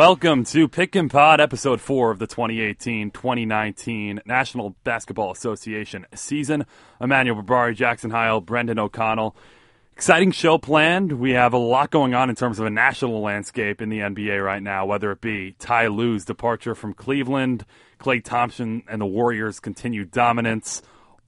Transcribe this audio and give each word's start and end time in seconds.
Welcome 0.00 0.44
to 0.44 0.66
Pick 0.66 0.96
and 0.96 1.10
Pod, 1.10 1.40
episode 1.42 1.78
four 1.78 2.10
of 2.10 2.18
the 2.18 2.26
2018-2019 2.26 4.24
National 4.24 4.74
Basketball 4.82 5.30
Association 5.30 6.06
season. 6.14 6.64
Emmanuel 7.02 7.42
Barbari, 7.42 7.76
Jackson 7.76 8.08
Heil, 8.08 8.40
Brendan 8.40 8.78
O'Connell. 8.78 9.36
Exciting 9.92 10.30
show 10.30 10.56
planned. 10.56 11.12
We 11.12 11.32
have 11.32 11.52
a 11.52 11.58
lot 11.58 11.90
going 11.90 12.14
on 12.14 12.30
in 12.30 12.34
terms 12.34 12.58
of 12.58 12.64
a 12.64 12.70
national 12.70 13.20
landscape 13.20 13.82
in 13.82 13.90
the 13.90 13.98
NBA 13.98 14.42
right 14.42 14.62
now, 14.62 14.86
whether 14.86 15.12
it 15.12 15.20
be 15.20 15.54
Ty 15.58 15.88
Lue's 15.88 16.24
departure 16.24 16.74
from 16.74 16.94
Cleveland, 16.94 17.66
Klay 17.98 18.24
Thompson 18.24 18.82
and 18.88 19.02
the 19.02 19.06
Warriors' 19.06 19.60
continued 19.60 20.10
dominance, 20.10 20.80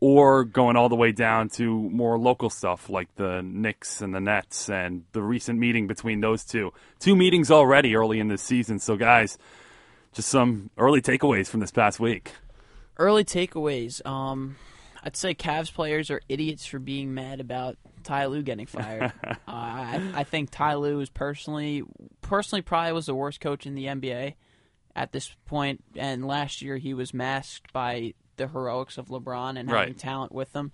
or 0.03 0.43
going 0.43 0.75
all 0.75 0.89
the 0.89 0.97
way 0.97 1.13
down 1.13 1.49
to 1.49 1.89
more 1.91 2.19
local 2.19 2.51
stuff 2.51 2.91
like 2.91 3.15
the 3.15 3.41
Knicks 3.41 4.01
and 4.01 4.13
the 4.13 4.19
Nets 4.19 4.69
and 4.69 5.05
the 5.13 5.23
recent 5.23 5.61
meeting 5.61 5.87
between 5.87 6.21
those 6.21 6.45
two. 6.45 6.73
Two 6.99 7.15
meetings 7.15 7.53
already 7.53 7.95
early 7.95 8.19
in 8.19 8.27
this 8.27 8.43
season. 8.43 8.81
So, 8.81 8.97
guys, 8.97 9.39
just 10.13 10.29
some 10.29 10.71
early 10.77 11.01
takeaways 11.01 11.47
from 11.47 11.61
this 11.61 11.71
past 11.71 12.01
week. 12.01 12.33
Early 12.97 13.25
takeaways. 13.25 14.05
Um, 14.05 14.57
I'd 15.05 15.15
say 15.15 15.37
Cavs 15.37 15.73
players 15.73 16.11
are 16.11 16.21
idiots 16.29 16.67
for 16.67 16.81
being 16.81 17.15
mad 17.15 17.39
about 17.39 17.77
Ty 18.03 18.27
Lue 18.27 18.43
getting 18.43 18.67
fired. 18.67 19.13
uh, 19.25 19.37
I, 19.47 20.13
I 20.17 20.25
think 20.25 20.51
Ty 20.51 20.75
Lue 20.75 20.99
is 20.99 21.11
personally, 21.11 21.85
personally 22.23 22.63
probably 22.63 22.93
was 22.93 23.07
the 23.07 23.15
worst 23.15 23.41
coach 23.41 23.67
in 23.67 23.77
the 23.77 23.85
NBA 23.85 24.35
at 24.97 25.13
this 25.13 25.29
point. 25.47 25.47
point, 25.47 25.85
and 25.95 26.27
last 26.27 26.61
year 26.61 26.77
he 26.77 26.93
was 26.93 27.15
masked 27.15 27.73
by 27.73 28.15
the 28.37 28.49
heroics 28.49 28.99
of 28.99 29.07
LeBron 29.07 29.51
and 29.59 29.69
having 29.69 29.73
Right. 29.73 29.99
talent 29.99 30.33
with 30.33 30.53
them, 30.53 30.73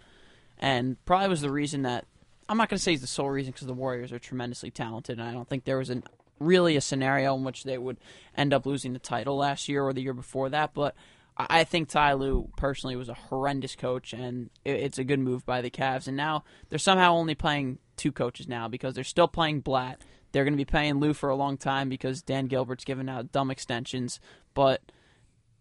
and 0.59 1.03
probably 1.05 1.29
was 1.29 1.41
the 1.41 1.51
reason 1.51 1.83
that 1.83 2.05
I'm 2.49 2.57
not 2.57 2.69
going 2.71 2.79
to 2.79 2.83
say 2.83 2.93
he's 2.93 3.01
the 3.03 3.07
sole 3.07 3.29
reason 3.29 3.53
because 3.53 3.67
the 3.67 3.75
Warriors 3.75 4.13
are 4.13 4.19
tremendously 4.19 4.71
talented, 4.71 5.19
and 5.19 5.29
I 5.29 5.33
don't 5.33 5.49
think 5.49 5.65
there 5.65 5.79
was 5.79 5.91
an 5.91 6.03
really 6.41 6.77
a 6.77 6.81
scenario 6.81 7.35
in 7.37 7.43
which 7.45 7.65
they 7.65 7.77
would 7.77 7.99
end 8.37 8.55
up 8.55 8.65
losing 8.65 8.93
the 8.93 8.99
title 9.01 9.37
last 9.37 9.69
year 9.69 9.83
or 9.83 9.93
the 9.93 10.03
year 10.03 10.15
before 10.15 10.49
that, 10.51 10.73
but. 10.75 10.95
I 11.37 11.61
I 11.61 11.63
think 11.65 11.89
Ty 11.89 12.15
Lue 12.15 12.49
personally 12.57 12.97
was 12.97 13.09
a 13.09 13.15
horrendous 13.15 13.77
coach, 13.77 14.13
and 14.13 14.51
it- 14.65 14.81
it's 14.81 14.99
a 14.99 15.05
good 15.05 15.21
move 15.21 15.47
by 15.47 15.61
the 15.61 15.71
Cavs. 15.71 16.09
And 16.09 16.17
now 16.17 16.43
they're 16.69 16.81
somehow 16.81 17.15
only 17.15 17.37
playing 17.37 17.79
two 17.97 18.11
coaches 18.11 18.49
now 18.49 18.67
because 18.67 18.97
they're 18.97 19.05
still 19.05 19.29
playing 19.29 19.61
Blatt. 19.61 20.03
They're 20.33 20.43
going 20.43 20.55
to 20.55 20.57
be 20.57 20.65
paying 20.65 20.99
Lue 20.99 21.15
for 21.15 21.29
a 21.31 21.37
long 21.37 21.57
time 21.57 21.89
because 21.89 22.23
Dan 22.23 22.47
Gilbert's 22.47 22.83
giving 22.85 23.09
out 23.09 23.31
dumb 23.31 23.53
extensions. 23.53 24.19
But 24.53 24.83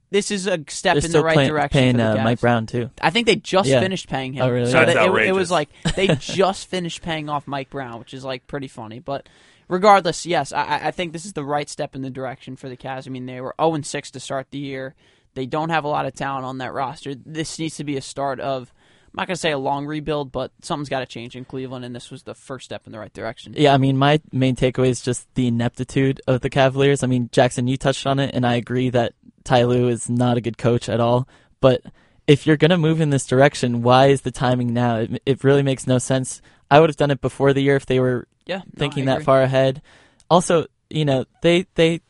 this 0.09 0.31
is 0.31 0.47
a 0.47 0.63
step 0.69 0.93
They're 0.93 0.95
in 0.97 1.01
still 1.09 1.21
the 1.21 1.25
right 1.25 1.33
playing, 1.33 1.49
direction 1.49 1.79
paying 1.79 1.93
for 1.95 1.97
the 1.97 2.03
uh, 2.09 2.15
Cavs. 2.17 2.23
Mike 2.23 2.39
Brown 2.39 2.65
too. 2.65 2.89
I 3.01 3.09
think 3.09 3.27
they 3.27 3.35
just 3.35 3.69
Yeah. 3.69 3.79
finished 3.81 4.07
paying 4.09 4.33
him. 4.33 4.43
Oh, 4.43 4.49
really? 4.49 4.67
So 4.71 4.73
That's 4.79 4.93
that- 4.93 4.97
it, 4.97 5.05
it 5.05 5.09
outrageous. 5.09 5.35
was 5.35 5.51
like 5.51 5.69
they 5.95 6.07
just 6.15 6.67
finished 6.69 7.01
paying 7.01 7.29
off 7.29 7.47
Mike 7.47 7.69
Brown, 7.69 7.99
which 7.99 8.13
is 8.13 8.23
like 8.23 8.47
pretty 8.47 8.67
funny. 8.67 8.99
But 8.99 9.27
regardless, 9.67 10.25
yes, 10.25 10.51
I, 10.53 10.63
I- 10.63 10.87
I 10.87 10.91
think 10.91 11.13
this 11.13 11.25
is 11.25 11.33
the 11.33 11.43
right 11.45 11.69
step 11.69 11.95
in 11.95 12.01
the 12.01 12.09
direction 12.09 12.55
for 12.55 12.69
the 12.69 12.77
Cavs. 12.77 13.07
I 13.07 13.09
mean, 13.11 13.25
they 13.25 13.41
were 13.41 13.53
0 13.61 13.81
6 13.81 14.11
to 14.11 14.19
start 14.19 14.47
the 14.51 14.59
year. 14.59 14.95
They 15.33 15.45
don't 15.45 15.69
have 15.69 15.83
a 15.83 15.87
lot 15.89 16.05
of 16.05 16.13
talent 16.15 16.45
on 16.45 16.57
that 16.59 16.73
roster. 16.73 17.13
This 17.13 17.59
needs 17.59 17.75
to 17.77 17.83
be 17.83 17.97
a 17.97 18.01
start 18.01 18.39
of. 18.39 18.71
I'm 19.13 19.21
not 19.21 19.27
going 19.27 19.35
to 19.35 19.39
say 19.41 19.51
a 19.51 19.57
long 19.57 19.85
rebuild, 19.87 20.31
but 20.31 20.51
something's 20.61 20.89
got 20.89 20.99
to 20.99 21.05
change 21.05 21.35
in 21.35 21.43
Cleveland, 21.45 21.85
and 21.85 21.95
this 21.95 22.11
was 22.11 22.23
the 22.23 22.35
first 22.35 22.65
step 22.65 22.83
in 22.85 22.91
the 22.91 22.99
right 22.99 23.11
direction. 23.13 23.53
Yeah, 23.57 23.73
I 23.73 23.77
mean, 23.77 23.97
my 23.97 24.19
main 24.31 24.55
takeaway 24.55 24.89
is 24.89 25.01
just 25.01 25.33
the 25.33 25.47
ineptitude 25.47 26.21
of 26.27 26.41
the 26.41 26.49
Cavaliers. 26.51 27.03
I 27.03 27.07
mean, 27.07 27.29
Jackson, 27.31 27.67
you 27.67 27.77
touched 27.77 28.05
on 28.05 28.19
it, 28.19 28.31
and 28.35 28.45
I 28.45 28.55
agree 28.55 28.89
that 28.91 29.13
Ty 29.47 29.63
Lue 29.63 29.87
is 29.87 30.09
not 30.09 30.37
a 30.37 30.41
good 30.41 30.57
coach 30.57 30.89
at 30.89 30.99
all. 30.99 31.27
But 31.61 31.81
if 32.27 32.45
you're 32.45 32.57
going 32.57 32.71
to 32.71 32.77
move 32.77 32.99
in 32.99 33.09
this 33.09 33.25
direction, 33.25 33.81
why 33.81 34.07
is 34.07 34.21
the 34.21 34.31
timing 34.31 34.73
now? 34.73 34.97
It, 34.97 35.21
it 35.25 35.43
really 35.43 35.63
makes 35.63 35.87
no 35.87 35.97
sense. 35.97 36.41
I 36.69 36.79
would 36.79 36.89
have 36.89 36.97
done 36.97 37.11
it 37.11 37.21
before 37.21 37.53
the 37.53 37.61
year 37.61 37.77
if 37.77 37.85
they 37.85 37.99
were 37.99 38.27
Yeah, 38.45 38.61
thinking 38.75 39.07
I 39.07 39.15
that 39.15 39.23
far 39.23 39.41
ahead. 39.41 39.81
Also, 40.29 40.65
you 40.89 41.05
know, 41.05 41.25
they 41.41 41.65
they 41.75 42.01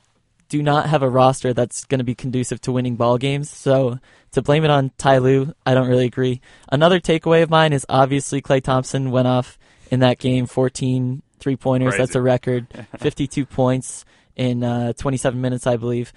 do 0.49 0.63
not 0.63 0.87
have 0.87 1.03
a 1.03 1.09
roster 1.09 1.53
that's 1.53 1.85
going 1.85 1.99
to 1.99 2.03
be 2.05 2.15
conducive 2.15 2.59
to 2.61 2.71
winning 2.71 2.95
ball 2.95 3.17
games. 3.19 3.49
So 3.49 3.99
to 4.31 4.41
blame 4.41 4.63
it 4.63 4.71
on 4.71 4.91
Ty 4.97 5.19
Lue, 5.19 5.53
I 5.65 5.75
don't 5.75 5.87
really 5.89 6.05
agree. 6.05 6.41
Another 6.71 6.99
takeaway 6.99 7.43
of 7.43 7.49
mine 7.51 7.71
is 7.71 7.85
obviously 7.87 8.41
Klay 8.41 8.63
Thompson 8.63 9.11
went 9.11 9.27
off 9.27 9.59
in 9.91 9.99
that 9.99 10.17
game, 10.17 10.47
14 10.47 11.21
three 11.39 11.55
pointers. 11.55 11.95
That's 11.97 12.15
a 12.15 12.21
record. 12.21 12.67
52 12.97 13.45
points 13.45 14.05
in 14.35 14.63
uh, 14.63 14.93
27 14.93 15.39
minutes, 15.39 15.67
I 15.67 15.77
believe. 15.77 16.13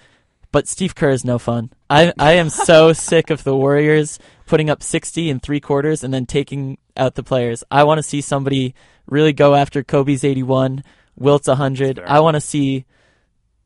But 0.51 0.67
Steve 0.67 0.95
Kerr 0.95 1.11
is 1.11 1.23
no 1.23 1.39
fun. 1.39 1.71
I 1.89 2.13
I 2.17 2.33
am 2.33 2.49
so 2.49 2.93
sick 3.09 3.29
of 3.29 3.43
the 3.43 3.55
Warriors 3.55 4.19
putting 4.45 4.69
up 4.69 4.83
60 4.83 5.29
and 5.29 5.41
three 5.41 5.59
quarters 5.59 6.03
and 6.03 6.13
then 6.13 6.25
taking 6.25 6.77
out 6.97 7.15
the 7.15 7.23
players. 7.23 7.63
I 7.71 7.83
want 7.85 7.99
to 7.99 8.03
see 8.03 8.19
somebody 8.21 8.75
really 9.07 9.31
go 9.31 9.55
after 9.55 9.81
Kobe's 9.81 10.23
81, 10.23 10.83
Wilt's 11.15 11.47
100. 11.47 11.99
I 11.99 12.19
want 12.19 12.35
to 12.35 12.41
see 12.41 12.85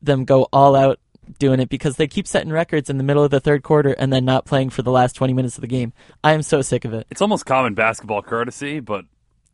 them 0.00 0.24
go 0.24 0.48
all 0.52 0.76
out 0.76 1.00
doing 1.38 1.58
it 1.58 1.68
because 1.68 1.96
they 1.96 2.06
keep 2.06 2.26
setting 2.26 2.52
records 2.52 2.88
in 2.88 2.98
the 2.98 3.04
middle 3.04 3.24
of 3.24 3.30
the 3.30 3.40
third 3.40 3.62
quarter 3.62 3.92
and 3.92 4.12
then 4.12 4.24
not 4.24 4.44
playing 4.44 4.70
for 4.70 4.82
the 4.82 4.92
last 4.92 5.14
20 5.14 5.32
minutes 5.32 5.56
of 5.56 5.60
the 5.60 5.66
game. 5.66 5.92
I 6.22 6.32
am 6.32 6.42
so 6.42 6.62
sick 6.62 6.84
of 6.84 6.94
it. 6.94 7.06
It's 7.10 7.20
almost 7.22 7.46
common 7.46 7.74
basketball 7.74 8.22
courtesy, 8.22 8.80
but 8.80 9.06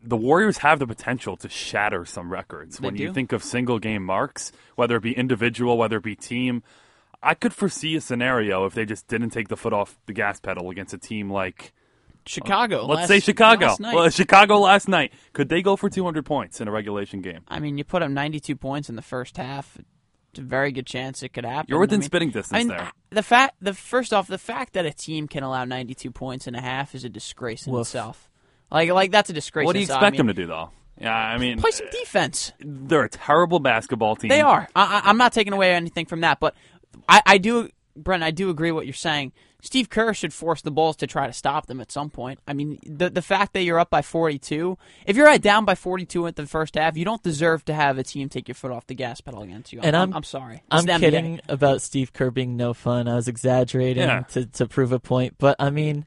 the 0.02 0.16
Warriors 0.16 0.58
have 0.58 0.78
the 0.78 0.86
potential 0.86 1.36
to 1.38 1.48
shatter 1.48 2.04
some 2.04 2.30
records. 2.30 2.78
They 2.78 2.86
when 2.86 2.96
you 2.96 3.12
think 3.12 3.32
of 3.32 3.42
single 3.42 3.78
game 3.78 4.04
marks, 4.04 4.52
whether 4.74 4.96
it 4.96 5.02
be 5.02 5.16
individual, 5.16 5.78
whether 5.78 5.96
it 5.98 6.02
be 6.02 6.16
team, 6.16 6.62
I 7.22 7.34
could 7.34 7.54
foresee 7.54 7.94
a 7.96 8.00
scenario 8.00 8.64
if 8.66 8.74
they 8.74 8.84
just 8.84 9.06
didn't 9.08 9.30
take 9.30 9.48
the 9.48 9.56
foot 9.56 9.72
off 9.72 9.98
the 10.06 10.12
gas 10.12 10.40
pedal 10.40 10.70
against 10.70 10.92
a 10.92 10.98
team 10.98 11.30
like 11.30 11.72
Chicago. 12.26 12.84
let's 12.86 13.00
last- 13.00 13.08
say 13.08 13.20
Chicago. 13.20 13.66
last 13.66 13.80
night. 13.80 13.94
Well, 13.94 14.08
Chicago 14.10 14.58
last 14.58 14.88
night. 14.88 15.12
Could 15.32 15.48
they 15.48 15.62
go 15.62 15.76
for 15.76 15.88
200 15.88 16.24
points 16.24 16.60
in 16.60 16.68
a 16.68 16.70
regulation 16.72 17.20
game? 17.20 17.40
I 17.48 17.58
mean, 17.60 17.78
you 17.78 17.84
put 17.84 18.02
up 18.02 18.10
92 18.10 18.56
points 18.56 18.88
in 18.88 18.96
the 18.96 19.02
first 19.02 19.36
half. 19.36 19.78
It's 20.30 20.38
a 20.38 20.42
very 20.42 20.72
good 20.72 20.86
chance 20.86 21.22
it 21.22 21.30
could 21.30 21.44
happen. 21.44 21.66
You're 21.68 21.78
within 21.80 21.96
I 21.96 22.00
mean, 22.00 22.06
spitting 22.06 22.30
distance 22.30 22.54
I 22.54 22.58
mean, 22.60 22.68
there. 22.68 22.90
the 23.10 23.22
fact, 23.22 23.56
the 23.60 23.74
first 23.74 24.12
off, 24.14 24.28
the 24.28 24.38
fact 24.38 24.72
that 24.72 24.86
a 24.86 24.92
team 24.92 25.28
can 25.28 25.42
allow 25.42 25.64
92 25.64 26.10
points 26.10 26.46
in 26.46 26.54
a 26.54 26.60
half 26.60 26.94
is 26.94 27.04
a 27.04 27.08
disgrace 27.10 27.66
in 27.66 27.72
Woof. 27.72 27.82
itself. 27.88 28.30
Like, 28.70 28.88
like 28.90 29.10
that's 29.10 29.28
a 29.28 29.34
disgrace. 29.34 29.66
What 29.66 29.74
do 29.74 29.80
you 29.80 29.84
itself. 29.84 29.98
expect 30.00 30.14
I 30.14 30.16
them 30.18 30.26
to 30.28 30.34
do, 30.34 30.46
though? 30.46 30.70
Yeah, 30.98 31.14
I 31.14 31.36
mean, 31.38 31.58
Play 31.58 31.70
some 31.72 31.88
defense. 31.90 32.52
they're 32.60 33.02
a 33.04 33.08
terrible 33.10 33.58
basketball 33.58 34.14
team. 34.16 34.28
They 34.28 34.40
are. 34.40 34.68
I, 34.74 35.00
I, 35.04 35.10
I'm 35.10 35.18
not 35.18 35.32
taking 35.32 35.52
away 35.52 35.72
anything 35.74 36.06
from 36.06 36.20
that, 36.20 36.38
but 36.40 36.54
I, 37.08 37.22
I 37.26 37.38
do, 37.38 37.68
Brent. 37.96 38.22
I 38.22 38.30
do 38.30 38.50
agree 38.50 38.72
what 38.72 38.86
you're 38.86 38.94
saying. 38.94 39.32
Steve 39.64 39.88
Kerr 39.90 40.12
should 40.12 40.32
force 40.32 40.60
the 40.62 40.72
Bulls 40.72 40.96
to 40.96 41.06
try 41.06 41.28
to 41.28 41.32
stop 41.32 41.66
them 41.66 41.80
at 41.80 41.92
some 41.92 42.10
point. 42.10 42.40
I 42.48 42.52
mean, 42.52 42.80
the 42.84 43.10
the 43.10 43.22
fact 43.22 43.52
that 43.52 43.62
you're 43.62 43.78
up 43.78 43.90
by 43.90 44.02
42, 44.02 44.76
if 45.06 45.16
you're 45.16 45.28
at 45.28 45.40
down 45.40 45.64
by 45.64 45.76
42 45.76 46.26
at 46.26 46.34
the 46.34 46.46
first 46.48 46.74
half, 46.74 46.96
you 46.96 47.04
don't 47.04 47.22
deserve 47.22 47.64
to 47.66 47.74
have 47.74 47.96
a 47.96 48.02
team 48.02 48.28
take 48.28 48.48
your 48.48 48.56
foot 48.56 48.72
off 48.72 48.88
the 48.88 48.94
gas 48.96 49.20
pedal 49.20 49.42
against 49.42 49.72
you. 49.72 49.78
And 49.80 49.94
I'm, 49.94 50.08
I'm- 50.08 50.14
I'm 50.16 50.22
sorry. 50.24 50.56
It's 50.56 50.64
I'm 50.70 50.84
the 50.86 50.92
NBA. 50.94 50.98
kidding 51.00 51.40
about 51.48 51.80
Steve 51.80 52.12
Kerr 52.12 52.32
being 52.32 52.56
no 52.56 52.74
fun. 52.74 53.06
I 53.06 53.14
was 53.14 53.28
exaggerating 53.28 54.02
Yeah. 54.02 54.22
to, 54.30 54.46
to 54.46 54.66
prove 54.66 54.90
a 54.90 54.98
point. 54.98 55.36
But 55.38 55.54
I 55.60 55.70
mean, 55.70 56.06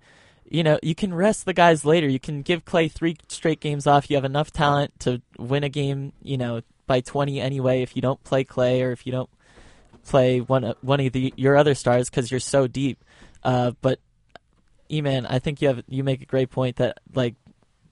you 0.50 0.62
know, 0.62 0.78
you 0.84 0.94
can 0.94 1.14
rest 1.14 1.46
the 1.46 1.54
guys 1.54 1.86
later. 1.86 2.10
You 2.10 2.20
can 2.20 2.42
give 2.42 2.66
Klay 2.66 2.92
three 2.92 3.16
straight 3.30 3.62
games 3.62 3.88
off. 3.88 4.10
You 4.10 4.18
have 4.18 4.26
enough 4.26 4.52
talent 4.52 5.00
to 5.02 5.22
win 5.40 5.64
a 5.64 5.70
game, 5.70 6.12
you 6.22 6.38
know, 6.38 6.60
by 6.88 7.00
20 7.00 7.40
anyway 7.40 7.82
if 7.84 7.96
you 7.96 8.02
don't 8.02 8.22
play 8.26 8.44
Klay 8.44 8.82
or 8.86 8.92
if 8.92 9.06
you 9.06 9.14
don't 9.14 9.30
play 10.06 10.40
one, 10.40 10.74
one 10.82 11.00
of 11.00 11.12
the, 11.12 11.34
your 11.36 11.58
other 11.58 11.76
stars 11.76 12.10
because 12.10 12.32
you're 12.32 12.40
so 12.40 12.68
deep. 12.68 13.04
Uh, 13.44 13.72
but, 13.82 14.00
E-Man, 14.90 15.26
I 15.26 15.40
think 15.40 15.62
you 15.62 15.68
have 15.68 15.84
you 15.88 16.04
make 16.04 16.22
a 16.22 16.26
great 16.26 16.50
point 16.50 16.78
that, 16.78 17.00
like, 17.14 17.36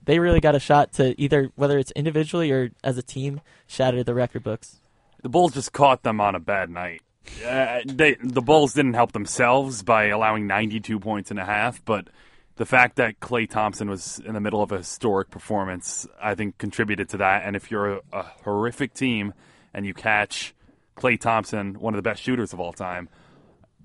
they 0.06 0.20
really 0.20 0.40
got 0.40 0.56
a 0.56 0.60
shot 0.60 0.94
to 0.94 1.20
either, 1.22 1.50
whether 1.56 1.78
it's 1.78 1.92
individually 1.92 2.52
or 2.52 2.72
as 2.84 2.98
a 2.98 3.04
team, 3.04 3.42
shatter 3.68 4.04
the 4.04 4.14
record 4.14 4.44
books. 4.44 4.80
The 5.22 5.30
Bulls 5.30 5.54
just 5.54 5.72
caught 5.72 6.04
them 6.04 6.20
on 6.20 6.36
a 6.36 6.40
bad 6.40 6.70
night. 6.70 7.02
Uh, 7.46 7.80
they 7.86 8.18
the 8.22 8.42
Bulls 8.42 8.74
didn't 8.74 8.96
help 8.96 9.14
themselves 9.14 9.82
by 9.82 10.08
allowing 10.08 10.46
92 10.46 11.00
points 11.00 11.32
and 11.32 11.40
a 11.40 11.46
half, 11.46 11.84
but 11.86 12.10
the 12.58 12.66
fact 12.66 12.98
that 12.98 13.20
Klay 13.20 13.50
Thompson 13.50 13.90
was 13.90 14.22
in 14.26 14.34
the 14.34 14.40
middle 14.40 14.62
of 14.62 14.72
a 14.72 14.78
historic 14.80 15.30
performance, 15.30 16.06
I 16.22 16.36
think, 16.36 16.58
contributed 16.58 17.10
to 17.10 17.18
that. 17.18 17.44
And 17.46 17.56
if 17.56 17.72
you're 17.72 17.94
a, 17.94 18.02
a 18.12 18.24
horrific 18.44 18.94
team 18.94 19.34
and 19.74 19.86
you 19.86 19.94
catch 19.94 20.54
Klay 20.96 21.20
Thompson, 21.20 21.76
one 21.76 21.94
of 21.94 21.98
the 21.98 22.08
best 22.08 22.22
shooters 22.22 22.54
of 22.54 22.60
all 22.60 22.74
time, 22.74 23.10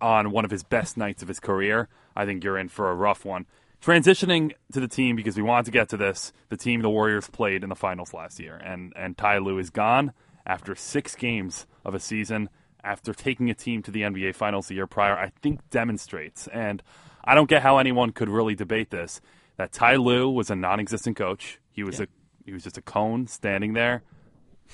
on 0.00 0.30
one 0.30 0.44
of 0.44 0.50
his 0.50 0.62
best 0.62 0.96
nights 0.96 1.22
of 1.22 1.28
his 1.28 1.40
career, 1.40 1.88
I 2.14 2.24
think 2.24 2.44
you're 2.44 2.58
in 2.58 2.68
for 2.68 2.90
a 2.90 2.94
rough 2.94 3.24
one. 3.24 3.46
Transitioning 3.80 4.52
to 4.72 4.80
the 4.80 4.88
team 4.88 5.14
because 5.16 5.36
we 5.36 5.42
wanted 5.42 5.66
to 5.66 5.70
get 5.70 5.88
to 5.90 5.96
this, 5.96 6.32
the 6.48 6.56
team 6.56 6.82
the 6.82 6.90
Warriors 6.90 7.28
played 7.28 7.62
in 7.62 7.68
the 7.68 7.76
finals 7.76 8.12
last 8.12 8.40
year, 8.40 8.56
and 8.56 8.92
and 8.96 9.16
Ty 9.16 9.38
Lue 9.38 9.58
is 9.58 9.70
gone 9.70 10.12
after 10.44 10.74
six 10.74 11.14
games 11.14 11.66
of 11.84 11.94
a 11.94 12.00
season. 12.00 12.48
After 12.82 13.12
taking 13.12 13.50
a 13.50 13.54
team 13.54 13.82
to 13.82 13.90
the 13.90 14.02
NBA 14.02 14.34
Finals 14.34 14.68
the 14.68 14.74
year 14.74 14.86
prior, 14.86 15.16
I 15.16 15.32
think 15.42 15.68
demonstrates, 15.68 16.46
and 16.48 16.82
I 17.24 17.34
don't 17.34 17.48
get 17.48 17.62
how 17.62 17.78
anyone 17.78 18.12
could 18.12 18.28
really 18.28 18.54
debate 18.54 18.90
this. 18.90 19.20
That 19.56 19.72
Ty 19.72 19.96
Lue 19.96 20.30
was 20.30 20.48
a 20.48 20.56
non-existent 20.56 21.16
coach. 21.16 21.58
He 21.70 21.82
was 21.82 22.00
a 22.00 22.08
he 22.44 22.52
was 22.52 22.64
just 22.64 22.78
a 22.78 22.82
cone 22.82 23.26
standing 23.26 23.74
there, 23.74 24.02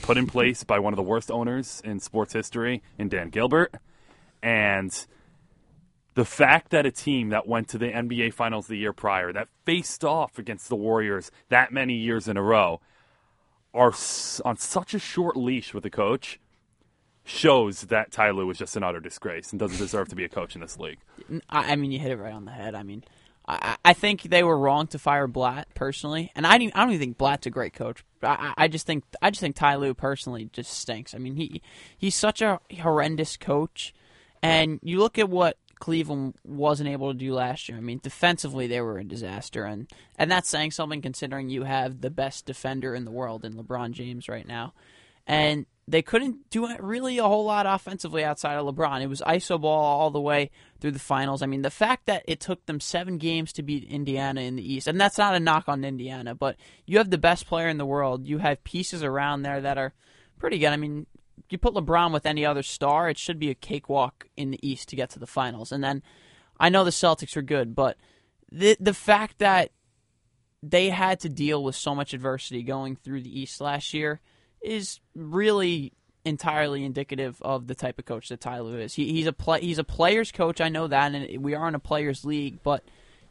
put 0.02 0.16
in 0.16 0.26
place 0.26 0.64
by 0.64 0.78
one 0.78 0.92
of 0.92 0.96
the 0.96 1.02
worst 1.02 1.30
owners 1.30 1.80
in 1.84 2.00
sports 2.00 2.32
history, 2.32 2.82
in 2.98 3.08
Dan 3.08 3.30
Gilbert, 3.30 3.74
and 4.42 5.06
the 6.14 6.24
fact 6.24 6.70
that 6.70 6.86
a 6.86 6.90
team 6.90 7.30
that 7.30 7.46
went 7.48 7.68
to 7.68 7.78
the 7.78 7.90
NBA 7.90 8.32
Finals 8.34 8.66
the 8.66 8.76
year 8.76 8.92
prior, 8.92 9.32
that 9.32 9.48
faced 9.64 10.04
off 10.04 10.38
against 10.38 10.68
the 10.68 10.76
Warriors 10.76 11.30
that 11.48 11.72
many 11.72 11.94
years 11.94 12.28
in 12.28 12.36
a 12.36 12.42
row, 12.42 12.80
are 13.72 13.92
on 14.44 14.56
such 14.56 14.94
a 14.94 14.98
short 14.98 15.36
leash 15.36 15.74
with 15.74 15.82
the 15.82 15.90
coach, 15.90 16.38
shows 17.24 17.82
that 17.82 18.12
Ty 18.12 18.30
Lue 18.30 18.48
is 18.50 18.58
just 18.58 18.76
an 18.76 18.84
utter 18.84 19.00
disgrace 19.00 19.50
and 19.50 19.58
doesn't 19.58 19.78
deserve 19.78 20.08
to 20.10 20.14
be 20.14 20.24
a 20.24 20.28
coach 20.28 20.54
in 20.54 20.60
this 20.60 20.78
league. 20.78 20.98
I 21.48 21.74
mean, 21.74 21.90
you 21.90 21.98
hit 21.98 22.12
it 22.12 22.16
right 22.18 22.32
on 22.32 22.44
the 22.44 22.52
head. 22.52 22.74
I 22.74 22.82
mean, 22.82 23.02
I, 23.46 23.76
I 23.84 23.92
think 23.92 24.22
they 24.22 24.42
were 24.42 24.58
wrong 24.58 24.86
to 24.88 24.98
fire 24.98 25.26
Blatt 25.26 25.68
personally, 25.74 26.30
and 26.34 26.46
I 26.46 26.58
don't, 26.58 26.74
I 26.74 26.80
don't 26.80 26.94
even 26.94 27.00
think 27.00 27.18
Blatt's 27.18 27.46
a 27.46 27.50
great 27.50 27.74
coach. 27.74 28.04
I, 28.22 28.54
I 28.56 28.68
just 28.68 28.86
think 28.86 29.04
I 29.20 29.30
just 29.30 29.40
think 29.40 29.56
Ty 29.56 29.76
Lue 29.76 29.94
personally 29.94 30.48
just 30.52 30.72
stinks. 30.72 31.14
I 31.14 31.18
mean, 31.18 31.36
he 31.36 31.62
he's 31.96 32.14
such 32.14 32.40
a 32.40 32.60
horrendous 32.80 33.36
coach, 33.36 33.94
and 34.42 34.80
you 34.82 34.98
look 34.98 35.18
at 35.18 35.28
what 35.28 35.58
Cleveland 35.78 36.34
wasn't 36.44 36.88
able 36.88 37.12
to 37.12 37.18
do 37.18 37.34
last 37.34 37.68
year. 37.68 37.76
I 37.76 37.82
mean, 37.82 38.00
defensively 38.02 38.66
they 38.66 38.80
were 38.80 38.98
a 38.98 39.04
disaster, 39.04 39.64
and 39.64 39.90
and 40.16 40.30
that's 40.30 40.48
saying 40.48 40.70
something 40.70 41.02
considering 41.02 41.50
you 41.50 41.64
have 41.64 42.00
the 42.00 42.10
best 42.10 42.46
defender 42.46 42.94
in 42.94 43.04
the 43.04 43.10
world 43.10 43.44
in 43.44 43.54
LeBron 43.54 43.92
James 43.92 44.28
right 44.28 44.48
now, 44.48 44.72
and 45.26 45.66
they 45.86 46.02
couldn't 46.02 46.48
do 46.50 46.66
really 46.78 47.18
a 47.18 47.24
whole 47.24 47.44
lot 47.44 47.66
offensively 47.66 48.24
outside 48.24 48.56
of 48.56 48.66
LeBron. 48.66 49.02
It 49.02 49.08
was 49.08 49.20
iso 49.20 49.60
ball 49.60 50.00
all 50.00 50.10
the 50.10 50.20
way 50.20 50.50
through 50.80 50.92
the 50.92 50.98
finals. 50.98 51.42
I 51.42 51.46
mean, 51.46 51.62
the 51.62 51.70
fact 51.70 52.06
that 52.06 52.24
it 52.26 52.40
took 52.40 52.64
them 52.64 52.80
seven 52.80 53.18
games 53.18 53.52
to 53.54 53.62
beat 53.62 53.84
Indiana 53.84 54.40
in 54.40 54.56
the 54.56 54.72
East, 54.72 54.86
and 54.86 54.98
that's 54.98 55.18
not 55.18 55.34
a 55.34 55.40
knock 55.40 55.68
on 55.68 55.84
Indiana, 55.84 56.34
but 56.34 56.56
you 56.86 56.98
have 56.98 57.10
the 57.10 57.18
best 57.18 57.46
player 57.46 57.68
in 57.68 57.76
the 57.76 57.84
world. 57.84 58.26
You 58.26 58.38
have 58.38 58.64
pieces 58.64 59.02
around 59.02 59.42
there 59.42 59.60
that 59.60 59.76
are 59.76 59.92
pretty 60.38 60.58
good. 60.58 60.72
I 60.72 60.76
mean, 60.76 61.06
you 61.50 61.58
put 61.58 61.74
LeBron 61.74 62.12
with 62.12 62.24
any 62.24 62.46
other 62.46 62.62
star, 62.62 63.10
it 63.10 63.18
should 63.18 63.38
be 63.38 63.50
a 63.50 63.54
cakewalk 63.54 64.28
in 64.36 64.50
the 64.50 64.66
East 64.66 64.88
to 64.88 64.96
get 64.96 65.10
to 65.10 65.18
the 65.18 65.26
finals. 65.26 65.70
And 65.70 65.84
then 65.84 66.02
I 66.58 66.70
know 66.70 66.84
the 66.84 66.90
Celtics 66.90 67.36
are 67.36 67.42
good, 67.42 67.74
but 67.74 67.98
the 68.50 68.76
the 68.80 68.94
fact 68.94 69.38
that 69.38 69.70
they 70.62 70.88
had 70.88 71.20
to 71.20 71.28
deal 71.28 71.62
with 71.62 71.76
so 71.76 71.94
much 71.94 72.14
adversity 72.14 72.62
going 72.62 72.96
through 72.96 73.20
the 73.20 73.40
East 73.40 73.60
last 73.60 73.92
year 73.92 74.22
is 74.64 75.00
really 75.14 75.92
entirely 76.24 76.84
indicative 76.84 77.40
of 77.42 77.66
the 77.66 77.74
type 77.74 77.98
of 77.98 78.06
coach 78.06 78.28
that 78.28 78.40
Ty 78.40 78.60
Lue 78.60 78.78
is. 78.78 78.94
He, 78.94 79.12
he's 79.12 79.26
a 79.26 79.32
play, 79.32 79.60
he's 79.60 79.78
a 79.78 79.84
player's 79.84 80.32
coach. 80.32 80.60
I 80.60 80.68
know 80.68 80.86
that, 80.86 81.14
and 81.14 81.44
we 81.44 81.54
are 81.54 81.68
in 81.68 81.74
a 81.74 81.78
players' 81.78 82.24
league, 82.24 82.62
but 82.62 82.82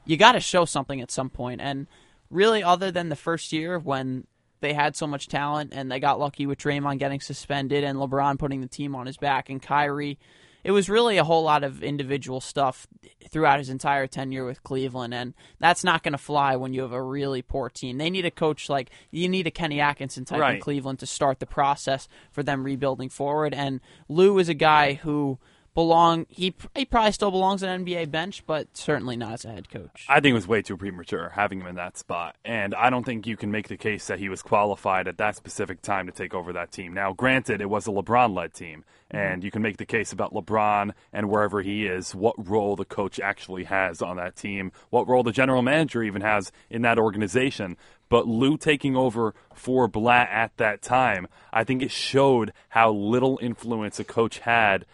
you 0.05 0.17
got 0.17 0.33
to 0.33 0.39
show 0.39 0.65
something 0.65 1.01
at 1.01 1.11
some 1.11 1.29
point. 1.29 1.61
And 1.61 1.87
really, 2.29 2.63
other 2.63 2.91
than 2.91 3.09
the 3.09 3.15
first 3.15 3.51
year 3.51 3.79
when 3.79 4.27
they 4.61 4.73
had 4.73 4.95
so 4.95 5.05
much 5.05 5.27
talent 5.27 5.73
and 5.75 5.91
they 5.91 5.99
got 5.99 6.19
lucky 6.19 6.45
with 6.45 6.57
Draymond 6.57 6.97
getting 6.99 7.19
suspended 7.19 7.83
and 7.83 7.99
LeBron 7.99 8.39
putting 8.39 8.61
the 8.61 8.67
team 8.67 8.95
on 8.95 9.05
his 9.05 9.17
back 9.17 9.49
and 9.49 9.61
Kyrie 9.61 10.17
it 10.63 10.71
was 10.71 10.89
really 10.89 11.17
a 11.17 11.23
whole 11.23 11.43
lot 11.43 11.63
of 11.63 11.83
individual 11.83 12.39
stuff 12.39 12.87
throughout 13.29 13.59
his 13.59 13.69
entire 13.69 14.07
tenure 14.07 14.45
with 14.45 14.63
Cleveland, 14.63 15.13
and 15.13 15.33
that's 15.59 15.83
not 15.83 16.03
going 16.03 16.13
to 16.13 16.17
fly 16.17 16.55
when 16.55 16.73
you 16.73 16.81
have 16.81 16.91
a 16.91 17.01
really 17.01 17.41
poor 17.41 17.69
team. 17.69 17.97
They 17.97 18.09
need 18.09 18.25
a 18.25 18.31
coach 18.31 18.69
like 18.69 18.89
you 19.11 19.27
need 19.27 19.47
a 19.47 19.51
Kenny 19.51 19.79
Atkinson 19.79 20.25
type 20.25 20.39
right. 20.39 20.55
in 20.55 20.61
Cleveland 20.61 20.99
to 20.99 21.05
start 21.05 21.39
the 21.39 21.45
process 21.45 22.07
for 22.31 22.43
them 22.43 22.63
rebuilding 22.63 23.09
forward. 23.09 23.53
And 23.53 23.81
Lue 24.07 24.37
is 24.39 24.49
a 24.49 24.53
guy 24.53 24.93
who 24.93 25.39
belong. 25.73 26.25
He 26.29 26.53
he 26.75 26.85
probably 26.85 27.11
still 27.11 27.31
belongs 27.31 27.63
on 27.63 27.85
NBA 27.85 28.11
bench, 28.11 28.43
but 28.45 28.75
certainly 28.75 29.15
not 29.15 29.33
as 29.33 29.45
a 29.45 29.49
head 29.49 29.69
coach. 29.69 30.05
I 30.07 30.19
think 30.19 30.31
it 30.31 30.35
was 30.35 30.47
way 30.47 30.61
too 30.61 30.77
premature 30.77 31.31
having 31.35 31.61
him 31.61 31.67
in 31.67 31.75
that 31.75 31.97
spot, 31.97 32.35
and 32.45 32.75
I 32.75 32.89
don't 32.89 33.05
think 33.05 33.27
you 33.27 33.37
can 33.37 33.51
make 33.51 33.67
the 33.67 33.77
case 33.77 34.07
that 34.07 34.19
he 34.19 34.29
was 34.29 34.41
qualified 34.41 35.07
at 35.07 35.17
that 35.17 35.35
specific 35.35 35.81
time 35.81 36.05
to 36.07 36.11
take 36.11 36.33
over 36.33 36.53
that 36.53 36.71
team. 36.71 36.93
Now, 36.93 37.13
granted, 37.13 37.61
it 37.61 37.69
was 37.69 37.87
a 37.87 37.91
LeBron-led 37.91 38.53
team, 38.53 38.83
mm-hmm. 39.13 39.17
and 39.17 39.43
you 39.43 39.51
can 39.51 39.61
make 39.61 39.77
the 39.77 39.85
case 39.85 40.11
about 40.11 40.33
LeBron 40.33 40.91
and 41.11 41.29
wherever 41.29 41.61
he 41.61 41.85
is, 41.85 42.13
what 42.13 42.35
role 42.47 42.75
the 42.75 42.85
coach 42.85 43.19
actually 43.19 43.65
has 43.65 44.01
on 44.01 44.17
that 44.17 44.35
team, 44.35 44.71
what 44.89 45.07
role 45.07 45.23
the 45.23 45.31
general 45.31 45.61
manager 45.61 46.03
even 46.03 46.21
has 46.21 46.51
in 46.69 46.83
that 46.83 46.99
organization. 46.99 47.77
But 48.09 48.27
Lue 48.27 48.57
taking 48.57 48.95
over 48.95 49.33
for 49.55 49.87
Blatt 49.87 50.29
at 50.29 50.55
that 50.57 50.83
time, 50.83 51.27
I 51.51 51.63
think 51.63 51.81
it 51.81 51.91
showed 51.91 52.53
how 52.69 52.91
little 52.91 53.39
influence 53.41 53.99
a 53.99 54.03
coach 54.03 54.39
had 54.39 54.85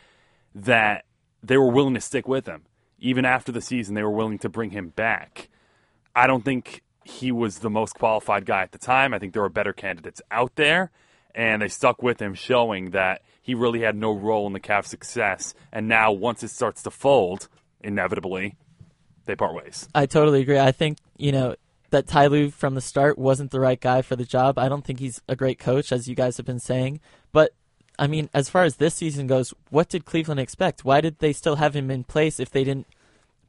that 0.56 1.06
they 1.44 1.58
were 1.58 1.72
willing 1.72 1.94
to 1.94 2.02
stick 2.02 2.28
with 2.28 2.46
him. 2.46 2.64
Even 3.00 3.26
after 3.26 3.52
the 3.52 3.62
season, 3.62 3.96
they 3.96 4.04
were 4.04 4.10
willing 4.10 4.40
to 4.40 4.50
bring 4.50 4.72
him 4.72 4.90
back. 4.90 5.50
I 6.16 6.28
don't 6.28 6.44
think 6.44 6.84
he 7.06 7.32
was 7.32 7.60
the 7.60 7.70
most 7.70 7.96
qualified 7.96 8.46
guy 8.46 8.62
at 8.62 8.72
the 8.72 8.78
time. 8.78 9.14
I 9.14 9.20
think 9.20 9.34
there 9.34 9.42
were 9.42 9.50
better 9.50 9.74
candidates 9.74 10.22
out 10.32 10.56
there, 10.56 10.92
and 11.34 11.62
they 11.62 11.70
stuck 11.70 12.04
with 12.04 12.22
him, 12.22 12.34
showing 12.34 12.92
that 12.92 13.22
he 13.42 13.56
really 13.56 13.82
had 13.82 13.96
no 13.96 14.14
role 14.14 14.46
in 14.48 14.54
the 14.54 14.60
Cavs' 14.60 14.88
success. 14.88 15.54
And 15.72 15.88
now, 15.88 16.12
once 16.12 16.44
it 16.44 16.50
starts 16.50 16.84
to 16.84 16.92
fold, 16.92 17.48
inevitably, 17.82 18.58
they 19.26 19.36
part 19.36 19.56
ways. 19.56 19.88
I 19.96 20.06
totally 20.06 20.42
agree. 20.42 20.60
I 20.60 20.72
think, 20.72 20.98
you 21.18 21.32
know, 21.32 21.56
that 21.92 22.08
Ty 22.08 22.28
Lue 22.28 22.50
from 22.52 22.76
the 22.76 22.82
start 22.82 23.18
wasn't 23.18 23.52
the 23.52 23.60
right 23.60 23.80
guy 23.80 24.02
for 24.02 24.16
the 24.16 24.26
job. 24.26 24.60
I 24.60 24.70
don't 24.70 24.84
think 24.86 25.00
he's 25.00 25.22
a 25.28 25.36
great 25.36 25.58
coach, 25.58 25.92
as 25.92 26.08
you 26.08 26.16
guys 26.16 26.38
have 26.38 26.46
been 26.46 26.60
saying. 26.60 27.00
But 27.32 27.54
I 28.00 28.08
mean, 28.08 28.30
as 28.34 28.50
far 28.50 28.64
as 28.64 28.78
this 28.78 28.96
season 28.96 29.28
goes, 29.28 29.54
what 29.70 29.90
did 29.90 30.06
Cleveland 30.06 30.40
expect? 30.40 30.86
Why 30.86 31.02
did 31.02 31.20
they 31.20 31.34
still 31.34 31.58
have 31.58 31.76
him 31.76 31.92
in 31.92 32.06
place 32.06 32.40
if 32.40 32.50
they 32.50 32.64
didn't 32.64 32.88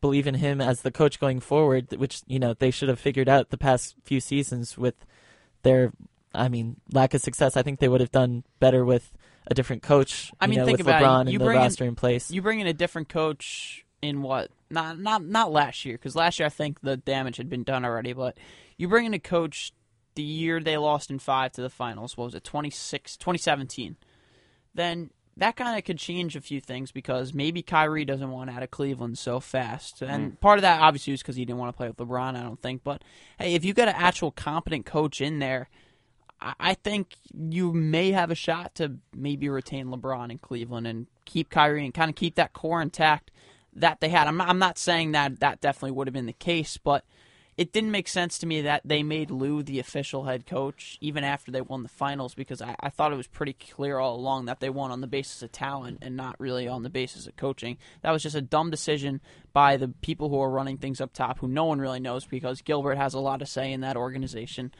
believe 0.01 0.27
in 0.27 0.35
him 0.35 0.61
as 0.61 0.83
the 0.83 0.91
coach 0.91 1.21
going 1.21 1.39
forward? 1.39 1.93
Which 1.93 2.23
you 2.27 2.41
know 2.41 2.55
they 2.55 2.73
should 2.73 2.89
have 2.89 2.99
figured 2.99 3.29
out 3.29 3.51
the 3.51 3.57
past 3.57 3.95
few 4.03 4.19
seasons 4.19 4.77
with 4.77 4.97
their, 5.63 5.93
I 6.35 6.49
mean, 6.49 6.77
lack 6.93 7.15
of 7.15 7.21
success. 7.21 7.57
I 7.57 7.63
think 7.63 7.79
they 7.79 7.89
would 7.89 8.01
have 8.01 8.11
done 8.11 8.43
better 8.59 8.85
with 8.85 9.13
a 9.47 9.55
different 9.55 9.83
coach. 9.83 10.33
I 10.41 10.49
mean, 10.49 10.59
know, 10.59 10.67
think 10.67 10.79
with 10.79 10.89
about 10.89 11.03
LeBron 11.03 11.29
it. 11.29 11.33
You 11.33 11.39
and 11.39 11.43
the 11.43 11.45
bring 11.45 11.59
roster 11.59 11.85
in, 11.85 11.89
in 11.91 11.95
place. 11.95 12.31
You 12.31 12.43
bring 12.43 12.59
in 12.59 12.67
a 12.67 12.75
different 12.75 13.09
coach 13.09 13.87
in 14.03 14.21
what? 14.21 14.51
Not 14.69 14.99
not 14.99 15.25
not 15.25 15.53
last 15.53 15.85
year 15.85 15.95
because 15.95 16.17
last 16.17 16.41
year 16.41 16.47
I 16.47 16.51
think 16.51 16.81
the 16.81 16.97
damage 16.97 17.37
had 17.37 17.49
been 17.49 17.63
done 17.63 17.85
already. 17.85 18.15
But 18.15 18.37
you 18.77 18.89
bring 18.89 19.07
in 19.07 19.15
a 19.15 19.21
coach 19.21 19.73
the 20.17 20.23
year 20.25 20.61
they 20.61 20.77
lost 20.77 21.09
in 21.09 21.21
five 21.21 21.53
to 21.53 21.63
the 21.63 21.71
finals. 21.71 22.17
What 22.17 22.25
was 22.27 22.35
it? 22.35 22.43
26, 22.43 23.17
2017. 23.17 23.97
Then 24.75 25.11
that 25.37 25.57
kind 25.57 25.79
of 25.79 25.85
could 25.85 25.99
change 25.99 26.37
a 26.37 26.41
few 26.41 26.61
things 26.61 26.93
because 26.93 27.33
maybe 27.33 27.63
Kyrie 27.63 28.05
doesn't 28.05 28.31
want 28.31 28.51
out 28.51 28.63
of 28.63 28.71
Cleveland 28.71 29.19
so 29.19 29.41
fast. 29.41 30.03
And 30.03 30.33
mm. 30.33 30.41
part 30.41 30.59
of 30.59 30.63
that 30.63 30.81
obviously 30.81 31.13
is 31.13 31.23
because 31.23 31.37
he 31.37 31.45
didn't 31.45 31.59
want 31.59 31.73
to 31.73 31.77
play 31.77 31.89
with 31.89 31.97
LeBron, 31.97 32.37
I 32.37 32.43
don't 32.43 32.61
think. 32.61 32.85
But 32.85 33.03
hey, 33.39 33.55
if 33.55 33.65
you 33.65 33.73
got 33.73 33.89
an 33.89 33.95
actual 33.97 34.31
competent 34.31 34.87
coach 34.87 35.21
in 35.21 35.39
there, 35.39 35.69
I 36.43 36.73
think 36.73 37.17
you 37.35 37.73
may 37.73 38.13
have 38.13 38.31
a 38.31 38.35
shot 38.35 38.75
to 38.77 38.97
maybe 39.15 39.49
retain 39.49 39.89
LeBron 39.89 40.31
in 40.31 40.39
Cleveland 40.39 40.87
and 40.87 41.07
keep 41.27 41.51
Kyrie 41.51 41.85
and 41.85 41.93
kind 41.93 42.09
of 42.09 42.17
keep 42.17 42.37
that 42.37 42.55
core 42.55 42.81
intact 42.81 43.31
that 43.75 44.01
they 44.01 44.09
had. 44.09 44.27
I'm 44.27 44.39
not, 44.39 44.49
I'm 44.49 44.59
not 44.59 44.79
saying 44.79 45.13
that 45.13 45.41
that 45.41 45.61
definitely 45.61 45.93
would 45.93 46.07
have 46.07 46.15
been 46.15 46.27
the 46.27 46.33
case, 46.33 46.77
but– 46.77 47.05
it 47.61 47.75
didn't 47.75 47.91
make 47.91 48.09
sense 48.09 48.39
to 48.39 48.47
me 48.47 48.63
that 48.63 48.81
they 48.87 49.03
made 49.03 49.31
Lue 49.31 49.63
the 49.63 49.81
official 49.81 50.25
head 50.25 50.47
coach 50.47 50.97
even 51.03 51.25
after 51.25 51.53
they 51.53 51.61
won 51.61 51.83
the 51.83 51.91
finals 51.91 52.35
because 52.35 52.63
I, 52.63 52.75
I, 52.81 52.89
thought 52.89 53.13
it 53.13 53.17
was 53.17 53.27
pretty 53.27 53.53
clear 53.53 53.99
all 53.99 54.17
along 54.17 54.47
that 54.47 54.61
they 54.61 54.71
won 54.71 54.91
on 54.91 55.03
the 55.03 55.07
basis 55.07 55.43
of 55.43 55.53
talent 55.53 55.99
and 56.01 56.17
not 56.17 56.41
really 56.41 56.67
on 56.67 56.85
the 56.85 56.89
basis 56.89 57.27
of 57.27 57.37
coaching. 57.37 57.77
That 58.01 58.13
was 58.13 58.23
just 58.23 58.35
a 58.35 58.41
dumb 58.41 58.71
decision 58.71 59.21
by 59.53 59.77
the 59.77 59.89
people 59.89 60.31
who 60.31 60.41
are 60.41 60.49
running 60.49 60.79
things 60.79 61.03
up 61.03 61.13
top 61.13 61.41
who 61.41 61.49
no 61.49 61.67
one 61.67 61.83
really 61.83 62.01
knows 62.01 62.25
because 62.25 62.63
Gilbert 62.63 62.97
has 62.97 63.13
a 63.13 63.21
lot 63.21 63.43
of 63.43 63.49
say 63.49 63.71
in 63.75 63.83
that 63.83 63.99
organization. 63.99 64.73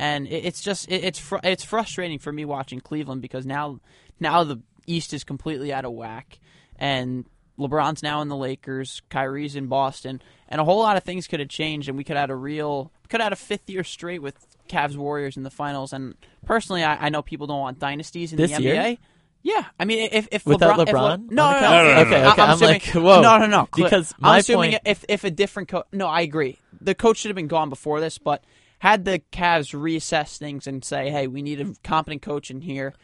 And 0.00 0.26
it, 0.26 0.44
it's 0.44 0.60
just 0.60 0.90
it, 0.90 1.04
it's 1.04 1.20
fr- 1.20 1.36
it's 1.44 1.62
frustrating 1.62 2.18
for 2.18 2.32
me 2.32 2.44
watching 2.44 2.80
Cleveland 2.80 3.22
because 3.22 3.46
now 3.46 3.78
now 4.18 4.42
the 4.42 4.60
East 4.88 5.14
is 5.14 5.22
completely 5.22 5.72
out 5.72 5.84
of 5.84 5.92
whack 5.92 6.40
and 6.80 7.26
LeBron's 7.58 8.02
now 8.02 8.20
in 8.20 8.28
the 8.28 8.36
Lakers, 8.36 9.02
Kyrie's 9.10 9.56
in 9.56 9.66
Boston, 9.66 10.20
and 10.48 10.60
a 10.60 10.64
whole 10.64 10.80
lot 10.80 10.96
of 10.96 11.04
things 11.04 11.26
could 11.26 11.40
have 11.40 11.48
changed, 11.48 11.88
and 11.88 11.96
we 11.96 12.04
could 12.04 12.16
have 12.16 12.24
had 12.24 12.30
a 12.30 12.36
real, 12.36 12.90
could 13.08 13.20
have 13.20 13.26
had 13.26 13.32
a 13.32 13.36
fifth 13.36 13.70
year 13.70 13.84
straight 13.84 14.22
with 14.22 14.34
Cavs 14.68 14.96
Warriors 14.96 15.36
in 15.36 15.42
the 15.42 15.50
finals. 15.50 15.92
And 15.92 16.14
personally, 16.46 16.82
I, 16.82 17.06
I 17.06 17.08
know 17.10 17.22
people 17.22 17.46
don't 17.46 17.60
want 17.60 17.78
dynasties 17.78 18.32
in 18.32 18.38
this 18.38 18.50
the 18.50 18.56
NBA. 18.56 18.62
Year? 18.62 18.96
Yeah, 19.42 19.64
I 19.78 19.84
mean, 19.84 20.08
if 20.10 20.26
if 20.32 20.46
without 20.46 20.78
LeBron, 20.78 20.86
LeBron, 20.86 21.24
if 21.24 21.30
Le- 21.30 21.34
no, 21.34 21.52
no, 21.52 21.60
no, 21.60 21.60
no, 21.60 22.00
okay, 22.00 22.00
okay, 22.00 22.22
I'm, 22.22 22.40
I'm 22.40 22.50
assuming, 22.54 22.72
like, 22.72 22.86
whoa, 22.86 23.20
no, 23.20 23.36
no, 23.36 23.46
no, 23.46 23.68
because 23.76 24.14
I'm 24.22 24.38
assuming 24.40 24.70
point, 24.70 24.82
if 24.86 25.04
if 25.06 25.24
a 25.24 25.30
different 25.30 25.68
coach, 25.68 25.84
no, 25.92 26.06
I 26.06 26.22
agree, 26.22 26.58
the 26.80 26.94
coach 26.94 27.18
should 27.18 27.28
have 27.28 27.36
been 27.36 27.46
gone 27.46 27.68
before 27.68 28.00
this, 28.00 28.16
but 28.16 28.42
had 28.78 29.04
the 29.04 29.20
Cavs 29.32 29.74
reassess 29.74 30.38
things 30.38 30.66
and 30.66 30.82
say, 30.82 31.10
hey, 31.10 31.26
we 31.26 31.42
need 31.42 31.60
a 31.60 31.74
competent 31.84 32.22
coach 32.22 32.50
in 32.50 32.62
here 32.62 32.94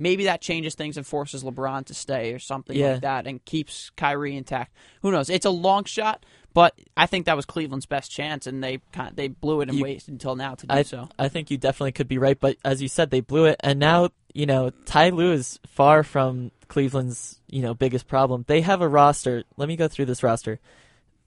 maybe 0.00 0.24
that 0.24 0.40
changes 0.40 0.74
things 0.74 0.96
and 0.96 1.06
forces 1.06 1.44
LeBron 1.44 1.84
to 1.86 1.94
stay 1.94 2.32
or 2.32 2.38
something 2.40 2.76
Yeah. 2.76 2.92
like 2.94 3.02
that 3.02 3.26
and 3.26 3.44
keeps 3.44 3.90
Kyrie 3.96 4.36
intact. 4.36 4.74
Who 5.02 5.10
knows? 5.12 5.28
It's 5.30 5.46
a 5.46 5.50
long 5.50 5.84
shot, 5.84 6.24
but 6.54 6.76
I 6.96 7.06
think 7.06 7.26
that 7.26 7.36
was 7.36 7.44
Cleveland's 7.46 7.86
best 7.86 8.10
chance, 8.10 8.46
and 8.46 8.64
they 8.64 8.80
kind 8.92 9.14
they 9.14 9.28
blew 9.28 9.60
it 9.60 9.68
and 9.68 9.78
You- 9.78 9.84
waited 9.84 10.08
until 10.08 10.34
now 10.34 10.54
to 10.56 10.66
do 10.66 10.74
I, 10.74 10.82
so. 10.82 11.08
I 11.18 11.28
think 11.28 11.50
you 11.50 11.58
definitely 11.58 11.92
could 11.92 12.08
be 12.08 12.18
right, 12.18 12.38
but 12.40 12.56
as 12.64 12.80
you 12.82 12.88
said, 12.88 13.10
they 13.10 13.20
blew 13.20 13.44
it, 13.44 13.56
and 13.60 13.78
now 13.78 14.08
you 14.34 14.46
know 14.46 14.70
Ty 14.86 15.10
Lue 15.10 15.32
is 15.32 15.60
far 15.66 16.02
from 16.02 16.50
Cleveland's 16.68 17.40
you 17.48 17.62
know 17.62 17.74
biggest 17.74 18.06
problem. 18.08 18.44
They 18.48 18.62
have 18.62 18.80
a 18.80 18.88
roster. 18.88 19.44
Let 19.56 19.68
me 19.68 19.76
go 19.76 19.86
through 19.86 20.06
this 20.06 20.22
roster. 20.22 20.58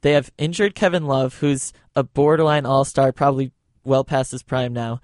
They 0.01 0.11
have 0.13 0.31
injured 0.37 0.75
Kevin 0.75 1.05
Love, 1.05 1.37
who's 1.37 1.71
a 1.95 2.03
borderline 2.03 2.65
All 2.65 2.83
Star, 2.83 3.11
probably 3.13 3.51
well 3.85 4.03
past 4.03 4.31
his 4.31 4.43
prime 4.43 4.73
now. 4.73 4.99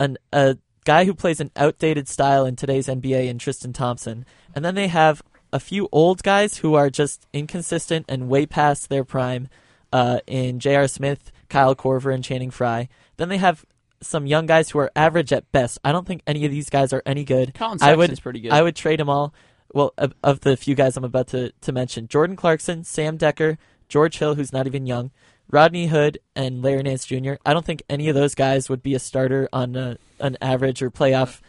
An 0.00 0.18
a 0.32 0.56
guy 0.84 1.04
who 1.04 1.14
plays 1.14 1.40
an 1.40 1.50
outdated 1.56 2.08
style 2.08 2.44
in 2.44 2.56
today's 2.56 2.86
NBA 2.88 3.28
in 3.28 3.38
Tristan 3.38 3.72
Thompson, 3.72 4.24
and 4.54 4.64
then 4.64 4.74
they 4.74 4.88
have 4.88 5.22
a 5.52 5.60
few 5.60 5.88
old 5.92 6.22
guys 6.22 6.58
who 6.58 6.74
are 6.74 6.90
just 6.90 7.26
inconsistent 7.32 8.06
and 8.08 8.28
way 8.28 8.46
past 8.46 8.88
their 8.88 9.04
prime 9.04 9.48
uh, 9.92 10.20
in 10.26 10.58
J.R. 10.58 10.88
Smith, 10.88 11.30
Kyle 11.48 11.74
Korver, 11.74 12.14
and 12.14 12.24
Channing 12.24 12.50
Frye. 12.50 12.88
Then 13.18 13.28
they 13.28 13.36
have 13.36 13.64
some 14.00 14.26
young 14.26 14.46
guys 14.46 14.70
who 14.70 14.78
are 14.78 14.90
average 14.96 15.32
at 15.32 15.50
best. 15.52 15.78
I 15.84 15.92
don't 15.92 16.06
think 16.06 16.22
any 16.26 16.44
of 16.44 16.50
these 16.50 16.70
guys 16.70 16.92
are 16.92 17.02
any 17.06 17.24
good. 17.24 17.54
Colin 17.54 17.78
I 17.80 17.94
would, 17.94 18.20
pretty 18.20 18.40
good. 18.40 18.52
I 18.52 18.62
would 18.62 18.74
trade 18.74 18.98
them 18.98 19.08
all. 19.08 19.34
well, 19.72 19.92
of, 19.96 20.14
of 20.22 20.40
the 20.40 20.56
few 20.56 20.74
guys 20.74 20.96
I'm 20.96 21.04
about 21.04 21.28
to, 21.28 21.52
to 21.52 21.72
mention, 21.72 22.08
Jordan 22.08 22.36
Clarkson, 22.36 22.84
Sam 22.84 23.18
Dekker, 23.18 23.58
George 23.88 24.18
Hill, 24.18 24.34
who's 24.34 24.52
not 24.52 24.66
even 24.66 24.86
young, 24.86 25.10
Rodney 25.52 25.86
Hood, 25.86 26.18
and 26.34 26.62
Larry 26.62 26.82
Nance 26.82 27.04
Jr. 27.04 27.34
I 27.46 27.52
don't 27.52 27.64
think 27.64 27.82
any 27.88 28.08
of 28.08 28.16
those 28.16 28.34
guys 28.34 28.68
would 28.68 28.82
be 28.82 28.94
a 28.94 28.98
starter 28.98 29.48
on 29.52 29.76
a, 29.76 29.98
an 30.18 30.36
average 30.40 30.82
or 30.82 30.90
playoff. 30.90 31.40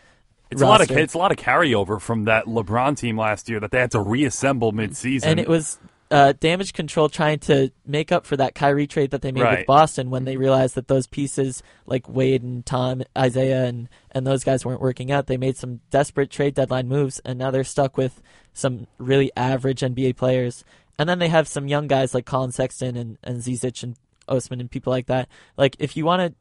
It's 0.51 0.61
a 0.61 0.67
lot 0.67 0.81
of 0.81 0.91
it's 0.91 1.15
a 1.15 1.17
lot 1.17 1.31
of 1.31 1.37
carryover 1.37 1.99
from 1.99 2.25
that 2.25 2.45
LeBron 2.45 2.95
team 2.95 3.17
last 3.17 3.49
year 3.49 3.59
that 3.59 3.71
they 3.71 3.79
had 3.79 3.89
to 3.91 4.01
reassemble 4.01 4.71
midseason. 4.71 5.23
and 5.25 5.39
it 5.39 5.47
was 5.47 5.79
uh, 6.11 6.33
damage 6.39 6.73
control 6.73 7.09
trying 7.09 7.39
to 7.39 7.71
make 7.87 8.11
up 8.11 8.27
for 8.27 8.37
that 8.37 8.53
Kyrie 8.53 8.85
trade 8.85 9.09
that 9.11 9.23
they 9.23 9.31
made 9.31 9.41
Right. 9.41 9.57
with 9.59 9.67
Boston 9.67 10.11
when 10.11 10.25
they 10.25 10.37
realized 10.37 10.75
that 10.75 10.87
those 10.87 11.07
pieces 11.07 11.63
like 11.87 12.07
Wade 12.07 12.43
and 12.43 12.63
Tom, 12.63 13.01
Isaiah, 13.17 13.65
and 13.65 13.89
and 14.11 14.27
those 14.27 14.43
guys 14.43 14.63
weren't 14.63 14.81
working 14.81 15.11
out. 15.11 15.25
They 15.25 15.37
made 15.37 15.57
some 15.57 15.79
desperate 15.89 16.29
trade 16.29 16.53
deadline 16.53 16.87
moves, 16.87 17.19
and 17.25 17.39
now 17.39 17.49
they're 17.49 17.63
stuck 17.63 17.97
with 17.97 18.21
some 18.53 18.85
really 18.99 19.31
average 19.35 19.79
NBA 19.79 20.15
players. 20.17 20.63
And 20.97 21.09
then 21.09 21.19
they 21.19 21.27
have 21.29 21.47
some 21.47 21.67
young 21.67 21.87
guys 21.87 22.13
like 22.13 22.25
Collin 22.25 22.51
Sexton 22.51 22.95
and 22.95 23.17
and 23.23 23.37
Zizic 23.41 23.83
and 23.83 23.95
Osman 24.27 24.61
and 24.61 24.69
people 24.69 24.91
like 24.91 25.07
that. 25.07 25.27
Like 25.57 25.75
if 25.79 25.97
you 25.97 26.05
want 26.05 26.21
to 26.21 26.35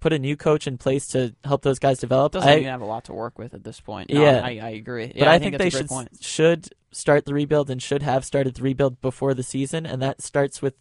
put 0.00 0.12
a 0.12 0.18
new 0.18 0.36
coach 0.36 0.66
in 0.66 0.76
place 0.76 1.06
to 1.08 1.34
help 1.44 1.62
those 1.62 1.78
guys 1.78 1.98
develop, 1.98 2.32
Doesn't 2.32 2.46
I, 2.48 2.56
even 2.56 2.66
have 2.66 2.82
a 2.82 2.86
lot 2.86 3.04
to 3.04 3.14
work 3.14 3.38
with 3.38 3.54
at 3.54 3.64
this 3.64 3.80
point. 3.80 4.10
No, 4.10 4.22
Yeah. 4.22 4.42
I, 4.44 4.60
I 4.62 4.68
agree. 4.70 5.10
but 5.18 5.26
I, 5.26 5.36
I 5.36 5.38
think, 5.38 5.52
that's 5.56 5.64
they 5.64 5.70
should 5.70 5.88
point. 5.88 6.10
should 6.20 6.68
start 6.92 7.24
the 7.24 7.32
rebuild 7.32 7.70
and 7.70 7.82
should 7.82 8.02
have 8.02 8.22
started 8.24 8.54
the 8.54 8.62
rebuild 8.62 9.00
before 9.00 9.32
the 9.32 9.42
season, 9.42 9.86
and 9.86 10.02
that 10.02 10.20
starts 10.20 10.60
with 10.60 10.74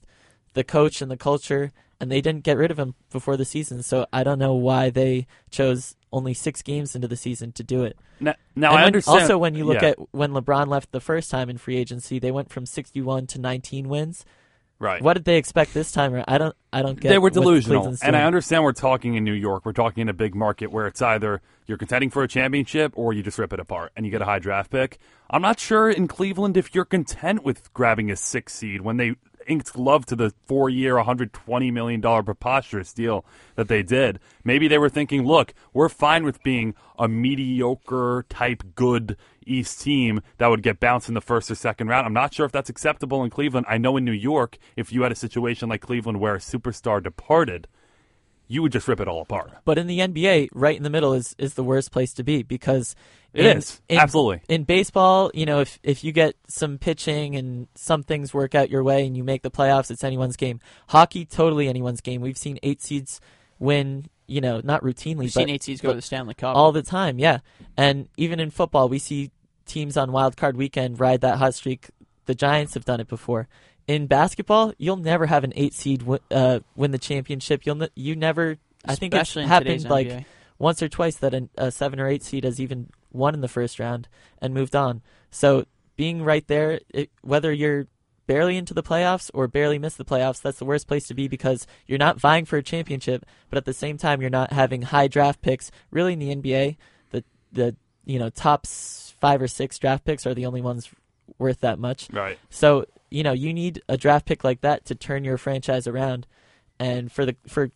the 0.53 0.63
coach 0.65 1.01
and 1.01 1.09
the 1.09 1.15
culture. 1.15 1.71
And 2.03 2.11
they 2.11 2.19
didn't 2.19 2.43
get 2.43 2.57
rid 2.57 2.69
of 2.69 2.77
him 2.77 2.95
before 3.11 3.37
the 3.37 3.45
season, 3.45 3.81
so 3.81 4.05
I 4.11 4.23
don't 4.25 4.37
know 4.39 4.53
why 4.53 4.89
they 4.89 5.25
chose 5.51 5.95
only 6.11 6.33
six 6.33 6.61
games 6.61 6.95
into 6.95 7.07
the 7.07 7.15
season 7.15 7.53
to 7.53 7.63
do 7.63 7.83
it. 7.85 7.97
now, 8.19 8.35
now 8.57 8.71
I 8.71 8.75
when- 8.75 8.83
understand. 8.83 9.21
Also, 9.21 9.37
when 9.37 9.55
you 9.55 9.63
look 9.63 9.81
yeah, 9.81 9.89
at 9.91 10.13
when 10.13 10.31
LeBron 10.31 10.67
left 10.67 10.91
the 10.91 10.99
first 10.99 11.31
time 11.31 11.49
in 11.49 11.57
free 11.57 11.77
agency, 11.77 12.19
they 12.19 12.29
went 12.29 12.49
from 12.51 12.65
61 12.65 13.27
to 13.27 13.39
19 13.39 13.87
wins. 13.87 14.25
right, 14.79 15.01
What 15.01 15.13
did 15.13 15.23
they 15.23 15.37
expect 15.37 15.73
this 15.73 15.93
time? 15.93 16.23
I 16.27 16.37
don't. 16.37 16.55
I 16.73 16.81
don't 16.81 16.99
get. 16.99 17.07
they 17.09 17.17
were 17.19 17.29
delusional, 17.29 17.95
and 18.03 18.15
I 18.17 18.23
understand 18.23 18.63
we're 18.65 18.73
talking 18.73 19.15
in 19.15 19.23
New 19.23 19.31
York. 19.33 19.65
We're 19.65 19.71
talking 19.71 20.01
in 20.01 20.09
a 20.09 20.13
big 20.13 20.35
market 20.35 20.71
where 20.71 20.87
it's 20.87 21.01
either 21.01 21.41
you're 21.67 21.77
contending 21.77 22.09
for 22.09 22.21
a 22.21 22.27
championship 22.27 22.91
or 22.97 23.13
you 23.13 23.23
just 23.23 23.39
rip 23.39 23.53
it 23.53 23.59
apart 23.61 23.93
and 23.95 24.05
you 24.05 24.11
get 24.11 24.21
a 24.21 24.25
high 24.25 24.39
draft 24.39 24.69
pick. 24.71 24.99
I'm 25.29 25.41
not 25.41 25.57
sure 25.59 25.89
in 25.89 26.07
Cleveland 26.09 26.57
if 26.57 26.75
you're 26.75 26.83
content 26.85 27.43
with 27.45 27.73
grabbing 27.73 28.11
a 28.11 28.17
six 28.17 28.53
seed 28.53 28.81
when 28.81 28.97
they 28.97 29.15
inked 29.47 29.77
Love 29.77 30.05
to 30.07 30.15
the 30.15 30.33
four-year, 30.45 30.95
120 30.95 31.71
million 31.71 32.01
dollar 32.01 32.23
preposterous 32.23 32.93
deal 32.93 33.25
that 33.55 33.67
they 33.67 33.83
did. 33.83 34.19
Maybe 34.43 34.67
they 34.67 34.77
were 34.77 34.89
thinking, 34.89 35.25
look, 35.25 35.53
we're 35.73 35.89
fine 35.89 36.23
with 36.23 36.43
being 36.43 36.75
a 36.97 37.07
mediocre 37.07 38.25
type 38.29 38.63
good 38.75 39.17
East 39.45 39.81
team 39.81 40.21
that 40.37 40.47
would 40.47 40.63
get 40.63 40.79
bounced 40.79 41.07
in 41.07 41.13
the 41.13 41.21
first 41.21 41.51
or 41.51 41.55
second 41.55 41.87
round. 41.87 42.05
I'm 42.05 42.13
not 42.13 42.33
sure 42.33 42.45
if 42.45 42.51
that's 42.51 42.69
acceptable 42.69 43.23
in 43.23 43.29
Cleveland. 43.29 43.65
I 43.69 43.77
know 43.77 43.97
in 43.97 44.05
New 44.05 44.11
York, 44.11 44.57
if 44.75 44.91
you 44.91 45.03
had 45.03 45.11
a 45.11 45.15
situation 45.15 45.69
like 45.69 45.81
Cleveland 45.81 46.19
where 46.19 46.35
a 46.35 46.39
superstar 46.39 47.03
departed, 47.03 47.67
you 48.47 48.61
would 48.61 48.71
just 48.71 48.87
rip 48.87 48.99
it 48.99 49.07
all 49.07 49.21
apart. 49.21 49.51
But 49.65 49.77
in 49.77 49.87
the 49.87 49.99
NBA, 49.99 50.49
right 50.53 50.77
in 50.77 50.83
the 50.83 50.89
middle 50.89 51.13
is, 51.13 51.35
is 51.37 51.55
the 51.55 51.63
worst 51.63 51.91
place 51.91 52.13
to 52.13 52.23
be 52.23 52.43
because 52.43 52.95
It 53.33 53.45
in, 53.45 53.57
is. 53.57 53.81
in- 53.89 53.97
Absolutely. 53.99 54.41
in 54.47 54.63
baseball. 54.63 55.31
You 55.33 55.45
know, 55.45 55.59
if 55.61 55.79
if 55.83 56.03
you 56.03 56.11
get 56.11 56.35
some 56.47 56.77
pitching 56.77 57.35
and 57.35 57.67
some 57.75 58.03
things 58.03 58.33
work 58.33 58.53
out 58.55 58.69
your 58.69 58.83
way 58.83 59.05
and 59.05 59.17
you 59.17 59.23
make 59.23 59.41
the 59.41 59.49
playoffs, 59.51 59.89
it's 59.89 60.03
anyone's 60.03 60.35
game. 60.37 60.59
Hockey, 60.89 61.25
totally 61.25 61.67
anyone's 61.67 62.01
game. 62.01 62.21
We've 62.21 62.37
seen 62.37 62.59
eight 62.63 62.81
seeds 62.81 63.19
win. 63.59 64.05
You 64.25 64.39
know, 64.39 64.61
not 64.63 64.81
routinely, 64.83 65.17
We've 65.17 65.33
but 65.33 65.41
seen 65.41 65.49
eight 65.49 65.63
seeds 65.63 65.81
go 65.81 65.89
to 65.89 65.95
the 65.95 66.01
Stanley 66.01 66.33
Cup. 66.33 66.55
all 66.55 66.71
the 66.71 66.81
time. 66.81 67.19
Yeah, 67.19 67.39
and 67.75 68.07
even 68.17 68.39
in 68.39 68.51
football, 68.51 68.87
we 68.87 68.97
see 68.99 69.31
teams 69.65 69.97
on 69.97 70.11
wild 70.11 70.37
card 70.37 70.55
weekend 70.55 70.99
ride 70.99 71.21
that 71.21 71.37
hot 71.39 71.53
streak. 71.55 71.89
The 72.25 72.33
Giants 72.35 72.73
have 72.75 72.85
done 72.85 72.99
it 73.01 73.07
before. 73.09 73.47
In 73.85 74.07
basketball, 74.07 74.73
you'll 74.77 74.95
never 74.95 75.25
have 75.25 75.43
an 75.43 75.51
eight 75.57 75.73
seed 75.73 75.99
wi- 76.01 76.21
uh, 76.31 76.61
win 76.77 76.91
the 76.91 76.97
championship. 76.97 77.65
You'll 77.65 77.75
ne- 77.75 77.89
you 77.95 78.15
never. 78.15 78.57
I 78.85 78.95
think 78.95 79.13
it's 79.13 79.23
Especially 79.29 79.45
happened 79.47 79.89
like 79.89 80.25
once 80.57 80.81
or 80.81 80.87
twice 80.87 81.17
that 81.17 81.33
a, 81.33 81.49
a 81.57 81.69
seven 81.71 81.99
or 81.99 82.07
eight 82.07 82.23
seed 82.23 82.45
has 82.45 82.61
even 82.61 82.89
won 83.13 83.33
in 83.33 83.41
the 83.41 83.47
first 83.47 83.79
round 83.79 84.07
and 84.41 84.53
moved 84.53 84.75
on. 84.75 85.01
So 85.29 85.65
being 85.95 86.23
right 86.23 86.47
there, 86.47 86.79
it, 86.89 87.09
whether 87.21 87.51
you're 87.51 87.87
barely 88.25 88.57
into 88.57 88.73
the 88.73 88.83
playoffs 88.83 89.29
or 89.33 89.47
barely 89.47 89.79
miss 89.79 89.95
the 89.95 90.05
playoffs, 90.05 90.41
that's 90.41 90.59
the 90.59 90.65
worst 90.65 90.87
place 90.87 91.07
to 91.07 91.13
be 91.13 91.27
because 91.27 91.67
you're 91.87 91.97
not 91.97 92.19
vying 92.19 92.45
for 92.45 92.57
a 92.57 92.63
championship, 92.63 93.25
but 93.49 93.57
at 93.57 93.65
the 93.65 93.73
same 93.73 93.97
time 93.97 94.21
you're 94.21 94.29
not 94.29 94.53
having 94.53 94.83
high 94.83 95.07
draft 95.07 95.41
picks. 95.41 95.71
Really, 95.91 96.13
in 96.13 96.19
the 96.19 96.35
NBA, 96.35 96.77
the 97.11 97.23
the 97.51 97.75
you 98.05 98.19
know 98.19 98.29
top 98.29 98.65
five 98.67 99.41
or 99.41 99.47
six 99.47 99.77
draft 99.79 100.05
picks 100.05 100.25
are 100.25 100.33
the 100.33 100.45
only 100.45 100.61
ones 100.61 100.89
worth 101.37 101.59
that 101.61 101.79
much. 101.79 102.09
Right. 102.11 102.37
So 102.49 102.85
you 103.09 103.23
know 103.23 103.33
you 103.33 103.53
need 103.53 103.81
a 103.87 103.97
draft 103.97 104.25
pick 104.25 104.43
like 104.43 104.61
that 104.61 104.85
to 104.85 104.95
turn 104.95 105.23
your 105.23 105.37
franchise 105.37 105.87
around, 105.87 106.27
and 106.79 107.11
for 107.11 107.25
the 107.25 107.35
for 107.47 107.71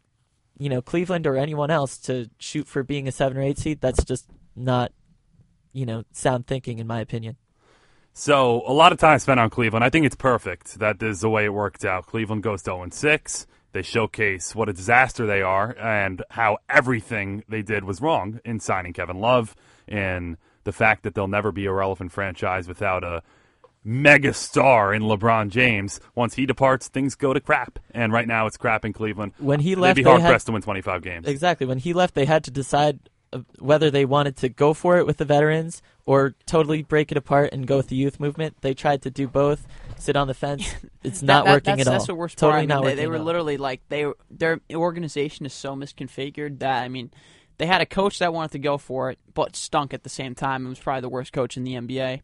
you 0.57 0.69
know 0.69 0.81
Cleveland 0.81 1.27
or 1.27 1.37
anyone 1.37 1.69
else 1.69 1.97
to 1.99 2.29
shoot 2.39 2.67
for 2.67 2.83
being 2.83 3.07
a 3.07 3.11
seven 3.11 3.37
or 3.37 3.41
eight 3.41 3.59
seed, 3.59 3.81
that's 3.81 4.03
just 4.03 4.27
not 4.55 4.91
you 5.77 5.85
know 5.85 6.03
sound 6.11 6.47
thinking 6.47 6.79
in 6.79 6.87
my 6.87 6.99
opinion. 6.99 7.35
So 8.13 8.63
a 8.65 8.73
lot 8.73 8.91
of 8.91 8.97
time 8.97 9.19
spent 9.19 9.39
on 9.39 9.49
Cleveland. 9.49 9.83
I 9.85 9.89
think 9.89 10.05
it's 10.05 10.15
perfect 10.15 10.79
that 10.79 10.99
this 10.99 11.17
is 11.17 11.21
the 11.21 11.29
way 11.29 11.45
it 11.45 11.53
worked 11.53 11.85
out. 11.85 12.07
Cleveland 12.07 12.41
goes 12.43 12.61
to 12.63 12.71
0 12.71 12.87
6. 12.91 13.47
They 13.73 13.81
showcase 13.83 14.55
what 14.55 14.69
a 14.69 14.73
disaster 14.73 15.27
they 15.27 15.41
are 15.43 15.75
and 15.77 16.23
how 16.31 16.57
everything 16.67 17.43
they 17.47 17.61
did 17.61 17.83
was 17.83 18.01
wrong 18.01 18.39
in 18.43 18.59
signing 18.59 18.93
Kevin 18.93 19.19
Love 19.19 19.55
and 19.87 20.37
the 20.63 20.71
fact 20.71 21.03
that 21.03 21.13
they'll 21.13 21.27
never 21.27 21.51
be 21.51 21.65
a 21.67 21.71
relevant 21.71 22.11
franchise 22.11 22.67
without 22.67 23.03
a 23.03 23.21
mega 23.83 24.33
star 24.33 24.93
in 24.93 25.03
LeBron 25.03 25.49
James. 25.49 25.99
Once 26.15 26.33
he 26.33 26.45
departs, 26.47 26.87
things 26.87 27.13
go 27.13 27.33
to 27.33 27.39
crap. 27.39 27.77
And 27.91 28.11
right 28.11 28.27
now 28.27 28.47
it's 28.47 28.57
crap 28.57 28.83
in 28.83 28.93
Cleveland. 28.93 29.33
When 29.37 29.59
he 29.59 29.75
They'd 29.75 29.81
left, 29.81 29.95
be 29.97 30.03
they 30.03 30.09
had- 30.19 30.27
pressed 30.27 30.47
to 30.47 30.53
win 30.53 30.61
25 30.63 31.03
games. 31.03 31.27
Exactly. 31.27 31.67
When 31.67 31.77
he 31.77 31.93
left, 31.93 32.15
they 32.15 32.25
had 32.25 32.43
to 32.45 32.51
decide 32.51 32.99
whether 33.59 33.91
they 33.91 34.05
wanted 34.05 34.37
to 34.37 34.49
go 34.49 34.73
for 34.73 34.97
it 34.97 35.05
with 35.05 35.17
the 35.17 35.25
veterans 35.25 35.81
or 36.05 36.33
totally 36.45 36.81
break 36.83 37.11
it 37.11 37.17
apart 37.17 37.51
and 37.51 37.67
go 37.67 37.77
with 37.77 37.87
the 37.89 37.95
youth 37.95 38.19
movement. 38.19 38.55
They 38.61 38.73
tried 38.73 39.01
to 39.03 39.11
do 39.11 39.27
both. 39.27 39.67
Sit 39.97 40.15
on 40.15 40.27
the 40.27 40.33
fence. 40.33 40.73
It's 41.03 41.21
not 41.21 41.45
That- 41.45 41.49
that- 41.49 41.53
working 41.55 41.77
that's, 41.77 41.87
at 41.87 41.91
that's 41.91 42.03
all. 42.03 42.07
the 42.07 42.15
worst 42.15 42.37
totally 42.37 42.51
part. 42.51 42.57
I 42.57 42.61
mean, 42.61 42.67
not 42.69 42.81
they, 42.81 42.85
working. 42.87 42.97
they 42.97 43.07
were 43.07 43.19
literally 43.19 43.57
like 43.57 43.81
they 43.89 44.05
their 44.31 44.59
organization 44.73 45.45
is 45.45 45.53
so 45.53 45.75
misconfigured 45.75 46.59
that 46.59 46.83
I 46.83 46.87
mean, 46.89 47.11
they 47.57 47.65
had 47.65 47.81
a 47.81 47.85
coach 47.85 48.19
that 48.19 48.33
wanted 48.33 48.51
to 48.51 48.59
go 48.59 48.77
for 48.77 49.09
it, 49.11 49.19
but 49.33 49.55
stunk 49.55 49.93
at 49.93 50.03
the 50.03 50.09
same 50.09 50.35
time. 50.35 50.61
and 50.61 50.69
was 50.69 50.79
probably 50.79 51.01
the 51.01 51.09
worst 51.09 51.33
coach 51.33 51.55
in 51.57 51.63
the 51.63 51.73
NBA, 51.75 52.21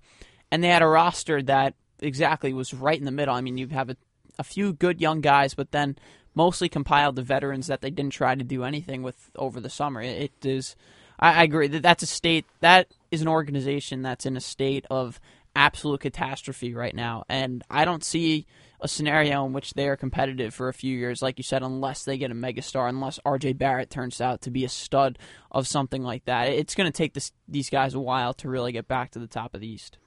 and 0.51 0.63
they 0.63 0.67
had 0.67 0.81
a 0.81 0.87
roster 0.87 1.41
that 1.43 1.75
exactly 1.99 2.53
was 2.53 2.73
right 2.73 2.97
in 2.99 3.05
the 3.05 3.11
middle. 3.11 3.33
I 3.33 3.41
mean, 3.41 3.57
you 3.57 3.67
have 3.69 3.89
a, 3.89 3.95
a 4.37 4.43
few 4.43 4.73
good 4.73 4.99
young 5.01 5.21
guys, 5.21 5.53
but 5.53 5.71
then 5.71 5.97
mostly 6.35 6.69
compiled 6.69 7.15
the 7.15 7.21
veterans 7.21 7.67
that 7.67 7.81
they 7.81 7.89
didn't 7.89 8.13
try 8.13 8.35
to 8.35 8.43
do 8.43 8.63
anything 8.63 9.03
with 9.03 9.31
over 9.35 9.59
the 9.59 9.69
summer. 9.69 10.01
It, 10.01 10.31
is. 10.43 10.75
I, 11.19 11.41
I 11.41 11.43
agree 11.43 11.67
that 11.67 11.83
that's 11.83 12.03
a 12.03 12.07
state 12.07 12.45
that 12.61 12.87
is 13.11 13.21
an 13.21 13.27
organization 13.27 14.01
that's 14.01 14.25
in 14.25 14.37
a 14.37 14.41
state 14.41 14.85
of 14.89 15.19
absolute 15.55 16.01
catastrophe 16.01 16.73
right 16.73 16.95
now, 16.95 17.23
and 17.29 17.63
I 17.69 17.85
don't 17.85 18.03
see 18.03 18.47
a 18.83 18.87
scenario 18.87 19.45
in 19.45 19.53
which 19.53 19.73
they 19.75 19.87
are 19.87 19.95
competitive 19.95 20.53
for 20.53 20.67
a 20.67 20.73
few 20.73 20.95
years, 20.95 21.21
like 21.21 21.37
you 21.37 21.43
said, 21.43 21.63
unless 21.63 22.03
they 22.03 22.17
get 22.17 22.31
a 22.31 22.35
megastar, 22.35 22.89
unless 22.89 23.17
R.J. 23.25 23.53
Barrett 23.53 23.89
turns 23.89 24.19
out 24.19 24.41
to 24.41 24.51
be 24.51 24.65
a 24.65 24.69
stud 24.69 25.17
of 25.51 25.67
something 25.67 26.03
like 26.03 26.25
that. 26.25 26.49
It's 26.49 26.75
going 26.75 26.91
to 26.91 26.95
take 26.95 27.13
this, 27.13 27.31
these 27.47 27.69
guys 27.69 27.93
a 27.93 27.99
while 28.01 28.33
to 28.35 28.49
really 28.49 28.73
get 28.73 28.89
back 28.89 29.11
to 29.11 29.19
the 29.19 29.27
top 29.27 29.55
of 29.55 29.61
the 29.61 29.67
East. 29.67 29.97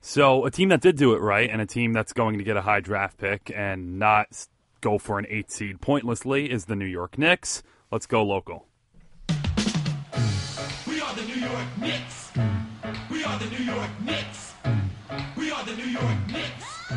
So 0.00 0.46
a 0.46 0.50
team 0.50 0.70
that 0.70 0.80
did 0.80 0.96
do 0.96 1.12
it 1.12 1.20
right, 1.20 1.48
and 1.48 1.60
a 1.60 1.66
team 1.66 1.92
that's 1.92 2.14
going 2.14 2.38
to 2.38 2.44
get 2.44 2.56
a 2.56 2.62
high 2.62 2.80
draft 2.80 3.18
pick 3.18 3.52
and 3.54 3.98
not 3.98 4.46
go 4.82 4.98
for 4.98 5.18
an 5.18 5.26
eight 5.30 5.50
seed 5.50 5.80
pointlessly, 5.80 6.50
is 6.50 6.66
the 6.66 6.76
New 6.76 6.84
York 6.84 7.16
Knicks. 7.16 7.62
Let's 7.90 8.06
go 8.06 8.22
local. 8.22 8.66
We 10.86 11.00
are 11.00 11.14
the 11.14 11.22
New 11.22 11.40
York 11.40 11.66
Knicks. 11.80 12.32
We 13.10 13.24
are 13.24 13.38
the 13.38 13.46
New 13.46 13.64
York 13.64 13.90
Knicks. 14.04 14.54
We 15.36 15.50
are 15.50 15.64
the 15.64 15.76
New 15.76 15.84
York 15.84 16.26
Knicks. 16.28 16.90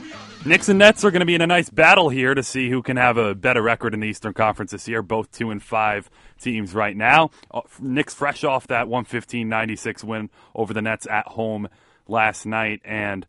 We 0.00 0.12
are 0.12 0.18
the 0.42 0.48
Knicks 0.48 0.68
and 0.68 0.78
Nets 0.78 1.04
are 1.04 1.10
going 1.10 1.20
to 1.20 1.26
be 1.26 1.34
in 1.34 1.42
a 1.42 1.46
nice 1.46 1.68
battle 1.68 2.08
here 2.08 2.34
to 2.34 2.42
see 2.42 2.70
who 2.70 2.82
can 2.82 2.96
have 2.96 3.18
a 3.18 3.34
better 3.34 3.62
record 3.62 3.92
in 3.92 4.00
the 4.00 4.08
Eastern 4.08 4.32
Conference 4.32 4.70
this 4.70 4.86
year. 4.88 5.02
Both 5.02 5.32
two 5.32 5.50
and 5.50 5.62
five 5.62 6.08
teams 6.40 6.72
right 6.72 6.96
now. 6.96 7.30
Uh, 7.50 7.62
Knicks 7.80 8.14
fresh 8.14 8.44
off 8.44 8.68
that 8.68 8.86
115-96 8.86 10.04
win 10.04 10.30
over 10.54 10.72
the 10.72 10.82
Nets 10.82 11.06
at 11.10 11.26
home 11.26 11.68
last 12.06 12.46
night, 12.46 12.80
and 12.84 13.26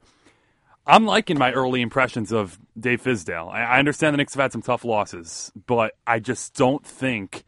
I'm 0.86 1.05
liking 1.05 1.38
my 1.38 1.51
early 1.51 1.81
impressions 1.81 2.31
of 2.31 2.60
Dave 2.79 3.03
Fizdale. 3.03 3.51
I, 3.51 3.63
I 3.63 3.79
understand 3.79 4.13
the 4.13 4.17
Knicks 4.17 4.33
have 4.33 4.41
had 4.41 4.51
some 4.51 4.62
tough 4.62 4.86
losses, 4.86 5.51
but 5.67 5.93
I 6.07 6.19
just 6.19 6.53
don't 6.55 6.86
think 6.86 7.43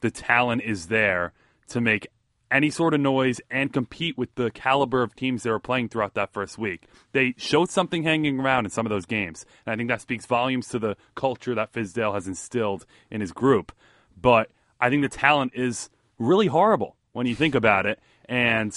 the 0.00 0.10
talent 0.10 0.62
is 0.62 0.88
there 0.88 1.32
to 1.68 1.80
make 1.80 2.08
any 2.50 2.70
sort 2.70 2.94
of 2.94 3.00
noise 3.00 3.40
and 3.50 3.72
compete 3.72 4.16
with 4.16 4.34
the 4.36 4.50
caliber 4.50 5.02
of 5.02 5.16
teams 5.16 5.42
they 5.42 5.50
were 5.50 5.58
playing 5.58 5.88
throughout 5.88 6.14
that 6.14 6.32
first 6.32 6.56
week. 6.56 6.86
They 7.12 7.34
showed 7.36 7.70
something 7.70 8.04
hanging 8.04 8.38
around 8.38 8.64
in 8.64 8.70
some 8.70 8.86
of 8.86 8.90
those 8.90 9.06
games, 9.06 9.44
and 9.66 9.72
I 9.72 9.76
think 9.76 9.88
that 9.88 10.00
speaks 10.00 10.26
volumes 10.26 10.68
to 10.68 10.78
the 10.78 10.96
culture 11.14 11.54
that 11.54 11.72
Fizdale 11.72 12.14
has 12.14 12.28
instilled 12.28 12.86
in 13.10 13.20
his 13.20 13.32
group. 13.32 13.72
But 14.20 14.50
I 14.80 14.88
think 14.88 15.02
the 15.02 15.08
talent 15.08 15.52
is 15.54 15.90
really 16.18 16.46
horrible 16.46 16.96
when 17.12 17.26
you 17.26 17.34
think 17.34 17.54
about 17.54 17.86
it, 17.86 17.98
and 18.26 18.72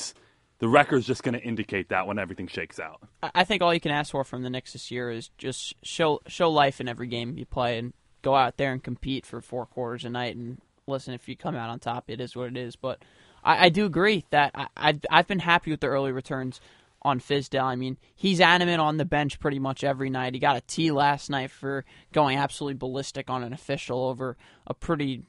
the 0.60 0.68
record's 0.68 1.06
just 1.06 1.24
going 1.24 1.34
to 1.34 1.42
indicate 1.42 1.90
that 1.90 2.08
when 2.08 2.18
everything 2.20 2.48
shakes 2.48 2.80
out. 2.80 3.02
I- 3.22 3.44
think 3.44 3.62
all 3.62 3.74
you 3.74 3.80
can 3.80 3.92
ask 3.92 4.12
for 4.12 4.24
from 4.24 4.44
the 4.44 4.50
Knicks 4.50 4.74
this 4.74 4.92
year 4.92 5.10
is 5.10 5.30
just 5.38 5.74
show 5.84 6.22
show 6.28 6.50
life 6.50 6.82
in 6.82 6.88
every 6.88 7.08
game 7.08 7.38
you 7.38 7.46
play 7.46 7.78
and 7.78 7.94
go 8.22 8.36
out 8.36 8.58
there 8.58 8.74
and 8.74 8.84
compete 8.84 9.26
for 9.26 9.40
four 9.40 9.66
quarters 9.66 10.04
a 10.04 10.10
night. 10.10 10.36
And 10.36 10.60
listen, 10.86 11.14
if 11.14 11.30
you 11.30 11.38
come 11.38 11.56
out 11.56 11.70
on 11.70 11.80
top, 11.80 12.06
it 12.10 12.20
is 12.20 12.36
what 12.36 12.48
it 12.48 12.58
is. 12.58 12.76
But 12.76 13.04
I, 13.44 13.66
I 13.66 13.70
do 13.70 13.86
agree 13.86 14.26
that 14.32 14.52
I, 14.54 14.68
I've, 14.76 15.00
I've 15.10 15.28
been 15.28 15.40
happy 15.40 15.72
with 15.72 15.80
the 15.80 15.88
early 15.88 16.12
returns 16.12 16.60
on 17.02 17.20
Fizdale. 17.20 17.64
I 17.64 17.76
mean, 17.76 17.98
he's 18.16 18.42
animate 18.42 18.80
on 18.80 18.98
the 18.98 19.06
bench 19.06 19.40
pretty 19.40 19.60
much 19.60 19.84
every 19.84 20.10
night. 20.10 20.34
He 20.34 20.40
got 20.40 20.58
a 20.58 20.62
T 20.62 20.92
last 20.92 21.30
night 21.30 21.52
for 21.52 21.86
going 22.12 22.38
absolutely 22.38 22.78
ballistic 22.78 23.30
on 23.30 23.44
an 23.44 23.54
official 23.54 24.04
over 24.06 24.36
a 24.66 24.74
pretty 24.74 25.24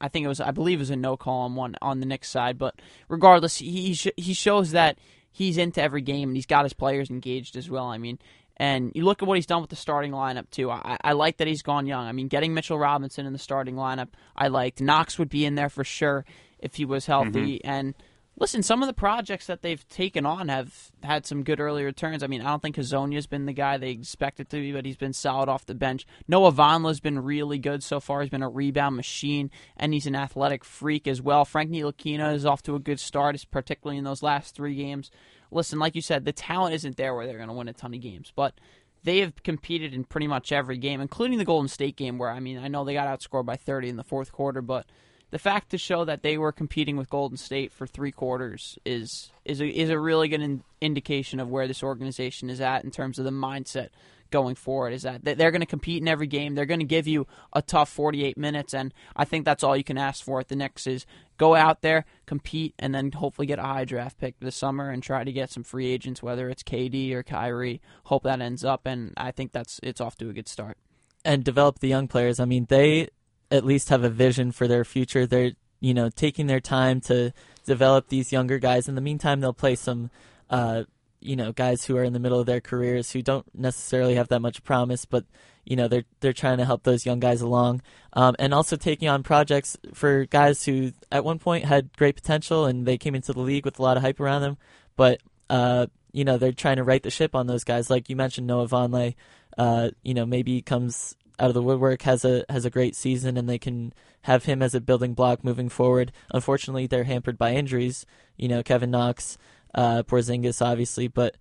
I 0.00 0.08
think 0.08 0.24
it 0.24 0.28
was 0.28 0.40
I 0.40 0.50
believe 0.50 0.78
it 0.78 0.82
was 0.82 0.90
a 0.90 0.96
no 0.96 1.16
call 1.16 1.42
on 1.42 1.54
one 1.54 1.76
on 1.82 2.00
the 2.00 2.06
Knicks 2.06 2.28
side, 2.28 2.58
but 2.58 2.74
regardless, 3.08 3.56
he 3.56 3.94
sh- 3.94 4.08
he 4.16 4.34
shows 4.34 4.72
that 4.72 4.98
he's 5.30 5.58
into 5.58 5.82
every 5.82 6.02
game 6.02 6.30
and 6.30 6.36
he's 6.36 6.46
got 6.46 6.64
his 6.64 6.72
players 6.72 7.10
engaged 7.10 7.56
as 7.56 7.70
well. 7.70 7.86
I 7.86 7.98
mean, 7.98 8.18
and 8.56 8.92
you 8.94 9.04
look 9.04 9.22
at 9.22 9.28
what 9.28 9.36
he's 9.36 9.46
done 9.46 9.60
with 9.60 9.70
the 9.70 9.76
starting 9.76 10.12
lineup 10.12 10.50
too. 10.50 10.70
I, 10.70 10.98
I 11.02 11.12
like 11.12 11.38
that 11.38 11.46
he's 11.46 11.62
gone 11.62 11.86
young. 11.86 12.06
I 12.06 12.12
mean, 12.12 12.28
getting 12.28 12.52
Mitchell 12.54 12.78
Robinson 12.78 13.26
in 13.26 13.32
the 13.32 13.38
starting 13.38 13.74
lineup, 13.74 14.08
I 14.36 14.48
liked. 14.48 14.80
Knox 14.80 15.18
would 15.18 15.30
be 15.30 15.44
in 15.44 15.54
there 15.54 15.70
for 15.70 15.84
sure 15.84 16.24
if 16.58 16.74
he 16.74 16.84
was 16.84 17.06
healthy, 17.06 17.58
mm-hmm. 17.58 17.70
and 17.70 17.94
listen, 18.40 18.62
some 18.62 18.82
of 18.82 18.86
the 18.86 18.94
projects 18.94 19.46
that 19.46 19.60
they've 19.60 19.86
taken 19.88 20.24
on 20.24 20.48
have 20.48 20.90
had 21.02 21.26
some 21.26 21.44
good 21.44 21.60
early 21.60 21.84
returns. 21.84 22.22
I 22.22 22.26
mean, 22.26 22.40
I 22.40 22.48
don't 22.48 22.62
think 22.62 22.76
Hezonja's 22.76 23.26
been 23.26 23.44
the 23.44 23.52
guy 23.52 23.76
they 23.76 23.90
expected 23.90 24.48
to 24.48 24.56
be, 24.56 24.72
but 24.72 24.86
he's 24.86 24.96
been 24.96 25.12
solid 25.12 25.50
off 25.50 25.66
the 25.66 25.74
bench. 25.74 26.06
Noah 26.26 26.50
Vonleh's 26.50 27.00
been 27.00 27.18
really 27.18 27.58
good 27.58 27.82
so 27.82 28.00
far. 28.00 28.22
He's 28.22 28.30
been 28.30 28.42
a 28.42 28.48
rebound 28.48 28.96
machine, 28.96 29.50
and 29.76 29.92
he's 29.92 30.06
an 30.06 30.16
athletic 30.16 30.64
freak 30.64 31.06
as 31.06 31.20
well. 31.20 31.44
Frank 31.44 31.70
Ntilikina 31.70 32.34
is 32.34 32.46
off 32.46 32.62
to 32.62 32.74
a 32.74 32.80
good 32.80 32.98
start, 32.98 33.44
particularly 33.50 33.98
in 33.98 34.04
those 34.04 34.22
last 34.22 34.54
three 34.54 34.74
games. 34.74 35.10
Listen, 35.50 35.78
like 35.78 35.94
you 35.94 36.02
said, 36.02 36.24
the 36.24 36.32
talent 36.32 36.74
isn't 36.74 36.96
there 36.96 37.14
where 37.14 37.26
they're 37.26 37.36
going 37.36 37.48
to 37.48 37.54
win 37.54 37.68
a 37.68 37.74
ton 37.74 37.92
of 37.92 38.00
games, 38.00 38.32
but 38.34 38.54
they 39.02 39.18
have 39.18 39.42
competed 39.42 39.92
in 39.92 40.04
pretty 40.04 40.26
much 40.26 40.50
every 40.50 40.78
game, 40.78 41.02
including 41.02 41.38
the 41.38 41.44
Golden 41.44 41.68
State 41.68 41.96
game, 41.96 42.16
where, 42.16 42.30
I 42.30 42.40
mean, 42.40 42.58
I 42.58 42.68
know 42.68 42.84
they 42.84 42.94
got 42.94 43.06
outscored 43.06 43.44
by 43.44 43.56
30 43.56 43.90
in 43.90 43.96
the 43.96 44.04
fourth 44.04 44.32
quarter, 44.32 44.62
but 44.62 44.86
the 45.30 45.38
fact 45.38 45.70
to 45.70 45.78
show 45.78 46.04
that 46.04 46.22
they 46.22 46.36
were 46.38 46.52
competing 46.52 46.96
with 46.96 47.10
Golden 47.10 47.36
State 47.36 47.72
for 47.72 47.86
three 47.86 48.12
quarters 48.12 48.78
is 48.84 49.30
is 49.44 49.60
a, 49.60 49.66
is 49.66 49.90
a 49.90 49.98
really 49.98 50.28
good 50.28 50.42
in, 50.42 50.62
indication 50.80 51.40
of 51.40 51.48
where 51.48 51.68
this 51.68 51.82
organization 51.82 52.50
is 52.50 52.60
at 52.60 52.84
in 52.84 52.90
terms 52.90 53.18
of 53.18 53.24
the 53.24 53.30
mindset 53.30 53.88
going 54.30 54.54
forward. 54.54 54.92
Is 54.92 55.02
that 55.02 55.24
they're 55.24 55.50
going 55.50 55.60
to 55.60 55.66
compete 55.66 56.02
in 56.02 56.08
every 56.08 56.26
game. 56.26 56.54
They're 56.54 56.66
going 56.66 56.80
to 56.80 56.86
give 56.86 57.06
you 57.06 57.26
a 57.52 57.62
tough 57.62 57.88
48 57.90 58.36
minutes, 58.36 58.74
and 58.74 58.92
I 59.16 59.24
think 59.24 59.44
that's 59.44 59.62
all 59.62 59.76
you 59.76 59.84
can 59.84 59.98
ask 59.98 60.24
for 60.24 60.40
at 60.40 60.48
the 60.48 60.56
Knicks 60.56 60.86
is 60.86 61.06
go 61.38 61.54
out 61.54 61.82
there, 61.82 62.04
compete, 62.26 62.74
and 62.78 62.94
then 62.94 63.12
hopefully 63.12 63.46
get 63.46 63.58
a 63.58 63.62
high 63.62 63.84
draft 63.84 64.18
pick 64.18 64.38
this 64.40 64.56
summer 64.56 64.90
and 64.90 65.02
try 65.02 65.24
to 65.24 65.32
get 65.32 65.50
some 65.50 65.62
free 65.64 65.86
agents, 65.86 66.22
whether 66.22 66.48
it's 66.48 66.62
KD 66.62 67.12
or 67.12 67.22
Kyrie. 67.22 67.80
Hope 68.04 68.24
that 68.24 68.40
ends 68.40 68.64
up, 68.64 68.82
and 68.84 69.14
I 69.16 69.30
think 69.30 69.52
that's 69.52 69.80
it's 69.82 70.00
off 70.00 70.16
to 70.18 70.28
a 70.28 70.32
good 70.32 70.48
start. 70.48 70.76
and 71.24 71.44
develop 71.44 71.78
the 71.80 71.88
young 71.88 72.08
players. 72.08 72.40
I 72.40 72.46
mean, 72.46 72.66
they 72.68 73.08
at 73.50 73.64
least 73.64 73.88
have 73.88 74.04
a 74.04 74.10
vision 74.10 74.52
for 74.52 74.68
their 74.68 74.84
future. 74.84 75.26
They're 75.26 75.52
you 75.80 75.94
know 75.94 76.10
taking 76.10 76.46
their 76.46 76.60
time 76.60 77.00
to 77.02 77.32
develop 77.64 78.08
these 78.08 78.32
younger 78.32 78.58
guys. 78.58 78.88
In 78.88 78.94
the 78.94 79.00
meantime, 79.00 79.40
they'll 79.40 79.52
play 79.52 79.76
some 79.76 80.10
uh, 80.48 80.84
you 81.20 81.36
know 81.36 81.52
guys 81.52 81.84
who 81.84 81.96
are 81.96 82.04
in 82.04 82.12
the 82.12 82.18
middle 82.18 82.40
of 82.40 82.46
their 82.46 82.60
careers 82.60 83.12
who 83.12 83.22
don't 83.22 83.46
necessarily 83.54 84.14
have 84.14 84.28
that 84.28 84.40
much 84.40 84.64
promise, 84.64 85.04
but 85.04 85.24
you 85.64 85.76
know 85.76 85.88
they're 85.88 86.04
they're 86.20 86.32
trying 86.32 86.58
to 86.58 86.64
help 86.64 86.82
those 86.82 87.06
young 87.06 87.20
guys 87.20 87.40
along, 87.40 87.82
um, 88.14 88.34
and 88.38 88.54
also 88.54 88.76
taking 88.76 89.08
on 89.08 89.22
projects 89.22 89.76
for 89.94 90.26
guys 90.26 90.64
who 90.64 90.92
at 91.12 91.24
one 91.24 91.38
point 91.38 91.64
had 91.64 91.96
great 91.96 92.16
potential 92.16 92.66
and 92.66 92.86
they 92.86 92.98
came 92.98 93.14
into 93.14 93.32
the 93.32 93.40
league 93.40 93.64
with 93.64 93.78
a 93.78 93.82
lot 93.82 93.96
of 93.96 94.02
hype 94.02 94.20
around 94.20 94.42
them, 94.42 94.56
but 94.96 95.20
uh, 95.48 95.86
you 96.12 96.24
know 96.24 96.38
they're 96.38 96.52
trying 96.52 96.76
to 96.76 96.84
right 96.84 97.02
the 97.02 97.10
ship 97.10 97.34
on 97.34 97.46
those 97.46 97.64
guys. 97.64 97.90
Like 97.90 98.08
you 98.08 98.16
mentioned, 98.16 98.46
Noah 98.46 98.68
Vonleh, 98.68 99.14
uh, 99.58 99.90
you 100.02 100.14
know 100.14 100.26
maybe 100.26 100.62
comes 100.62 101.16
out 101.40 101.48
of 101.48 101.54
the 101.54 101.62
woodwork 101.62 102.02
has 102.02 102.24
a 102.24 102.44
has 102.48 102.64
a 102.64 102.70
great 102.70 102.94
season 102.94 103.36
and 103.36 103.48
they 103.48 103.58
can 103.58 103.92
have 104.22 104.44
him 104.44 104.62
as 104.62 104.74
a 104.74 104.80
building 104.80 105.14
block 105.14 105.42
moving 105.42 105.68
forward. 105.68 106.12
Unfortunately, 106.32 106.86
they're 106.86 107.04
hampered 107.04 107.38
by 107.38 107.54
injuries. 107.54 108.04
You 108.36 108.48
know, 108.48 108.62
Kevin 108.62 108.90
Knox, 108.90 109.38
uh, 109.74 110.02
Porzingis, 110.02 110.64
obviously, 110.64 111.08
but 111.08 111.36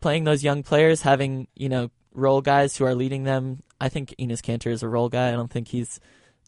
playing 0.00 0.24
those 0.24 0.44
young 0.44 0.62
players, 0.62 1.02
having 1.02 1.48
you 1.56 1.68
know 1.68 1.90
role 2.14 2.40
guys 2.40 2.76
who 2.76 2.84
are 2.84 2.94
leading 2.94 3.24
them. 3.24 3.62
I 3.80 3.88
think 3.88 4.14
Enes 4.18 4.40
Kanter 4.40 4.70
is 4.70 4.82
a 4.82 4.88
role 4.88 5.08
guy. 5.08 5.28
I 5.28 5.32
don't 5.32 5.50
think 5.50 5.68
he's 5.68 6.00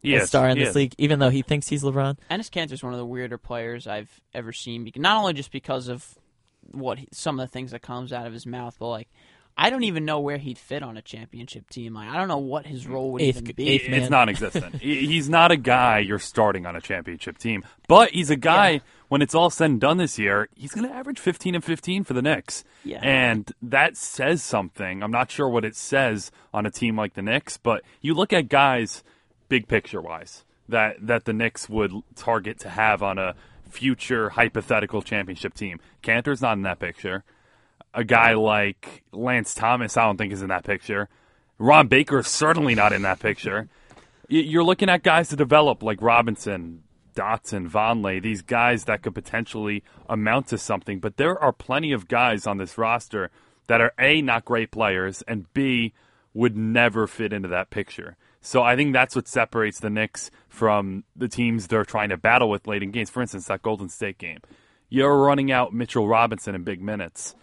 a 0.04 0.26
star 0.26 0.48
in 0.48 0.56
he 0.56 0.62
this 0.64 0.70
is. 0.70 0.76
league, 0.76 0.94
even 0.98 1.18
though 1.18 1.30
he 1.30 1.42
thinks 1.42 1.68
he's 1.68 1.82
LeBron. 1.82 2.18
Enes 2.30 2.72
is 2.72 2.82
one 2.82 2.92
of 2.92 2.98
the 2.98 3.06
weirder 3.06 3.38
players 3.38 3.86
I've 3.86 4.20
ever 4.32 4.52
seen. 4.52 4.90
Not 4.96 5.18
only 5.18 5.32
just 5.32 5.50
because 5.50 5.88
of 5.88 6.18
what 6.70 6.98
he, 6.98 7.08
some 7.12 7.40
of 7.40 7.48
the 7.48 7.52
things 7.52 7.72
that 7.72 7.82
comes 7.82 8.12
out 8.12 8.26
of 8.26 8.32
his 8.32 8.46
mouth, 8.46 8.76
but 8.78 8.88
like 8.88 9.08
I 9.56 9.70
don't 9.70 9.84
even 9.84 10.04
know 10.04 10.18
where 10.20 10.38
he'd 10.38 10.58
fit 10.58 10.82
on 10.82 10.96
a 10.96 11.02
championship 11.02 11.68
team. 11.70 11.94
Like 11.94 12.08
I 12.08 12.16
don't 12.16 12.28
know 12.28 12.38
what 12.38 12.66
his 12.66 12.86
role 12.86 13.12
would 13.12 13.22
Eighth- 13.22 13.42
even 13.42 13.54
be. 13.54 13.68
eighth. 13.68 13.88
It's 13.88 14.10
non-existent. 14.10 14.76
He's 14.82 15.28
not 15.28 15.50
a 15.52 15.56
guy 15.56 15.98
you're 15.98 16.18
starting 16.18 16.64
on 16.66 16.74
a 16.76 16.80
championship 16.80 17.38
team, 17.38 17.64
but 17.88 18.10
he's 18.10 18.30
a 18.30 18.36
guy. 18.36 18.70
Yeah. 18.70 18.78
When 19.08 19.20
it's 19.20 19.34
all 19.34 19.50
said 19.50 19.68
and 19.70 19.78
done 19.80 19.98
this 19.98 20.18
year, 20.18 20.48
he's 20.54 20.72
going 20.72 20.88
to 20.88 20.94
average 20.94 21.18
15 21.18 21.54
and 21.54 21.62
15 21.62 22.02
for 22.04 22.14
the 22.14 22.22
Knicks, 22.22 22.64
Yeah. 22.82 22.98
and 23.02 23.52
that 23.60 23.98
says 23.98 24.42
something. 24.42 25.02
I'm 25.02 25.10
not 25.10 25.30
sure 25.30 25.50
what 25.50 25.66
it 25.66 25.76
says 25.76 26.30
on 26.54 26.64
a 26.64 26.70
team 26.70 26.96
like 26.96 27.12
the 27.12 27.20
Knicks, 27.20 27.58
but 27.58 27.82
you 28.00 28.14
look 28.14 28.32
at 28.32 28.48
guys, 28.48 29.04
big 29.50 29.68
picture 29.68 30.00
wise, 30.00 30.44
that 30.66 30.96
that 31.06 31.26
the 31.26 31.34
Knicks 31.34 31.68
would 31.68 31.92
target 32.16 32.58
to 32.60 32.70
have 32.70 33.02
on 33.02 33.18
a 33.18 33.34
future 33.68 34.30
hypothetical 34.30 35.02
championship 35.02 35.52
team. 35.52 35.78
Kanter's 36.02 36.40
not 36.40 36.54
in 36.56 36.62
that 36.62 36.78
picture. 36.78 37.22
A 37.94 38.04
guy 38.04 38.34
like 38.34 39.02
Lance 39.12 39.54
Thomas, 39.54 39.96
I 39.96 40.04
don't 40.04 40.16
think 40.16 40.32
is 40.32 40.42
in 40.42 40.48
that 40.48 40.64
picture. 40.64 41.08
Ron 41.58 41.88
Baker 41.88 42.20
is 42.20 42.28
certainly 42.28 42.74
not 42.74 42.92
in 42.92 43.02
that 43.02 43.20
picture. 43.20 43.68
You're 44.28 44.64
looking 44.64 44.88
at 44.88 45.02
guys 45.02 45.28
to 45.28 45.36
develop 45.36 45.82
like 45.82 46.00
Robinson, 46.00 46.82
Dotson, 47.14 47.68
Vonleh, 47.68 48.22
these 48.22 48.42
guys 48.42 48.84
that 48.84 49.02
could 49.02 49.14
potentially 49.14 49.82
amount 50.08 50.48
to 50.48 50.58
something. 50.58 51.00
But 51.00 51.18
there 51.18 51.38
are 51.38 51.52
plenty 51.52 51.92
of 51.92 52.08
guys 52.08 52.46
on 52.46 52.58
this 52.58 52.78
roster 52.78 53.30
that 53.66 53.80
are 53.80 53.92
A, 53.98 54.22
not 54.22 54.44
great 54.44 54.70
players, 54.70 55.22
and 55.28 55.52
B, 55.52 55.92
would 56.34 56.56
never 56.56 57.06
fit 57.06 57.32
into 57.32 57.48
that 57.48 57.70
picture. 57.70 58.16
So 58.40 58.62
I 58.62 58.74
think 58.74 58.92
that's 58.92 59.14
what 59.14 59.28
separates 59.28 59.78
the 59.78 59.90
Knicks 59.90 60.30
from 60.48 61.04
the 61.14 61.28
teams 61.28 61.68
they're 61.68 61.84
trying 61.84 62.08
to 62.08 62.16
battle 62.16 62.50
with 62.50 62.66
late 62.66 62.82
in 62.82 62.90
games. 62.90 63.10
For 63.10 63.22
instance, 63.22 63.46
that 63.46 63.62
Golden 63.62 63.88
State 63.88 64.18
game. 64.18 64.40
You're 64.88 65.16
running 65.16 65.52
out 65.52 65.72
Mitchell 65.72 66.08
Robinson 66.08 66.54
in 66.54 66.64
big 66.64 66.82
minutes 66.82 67.34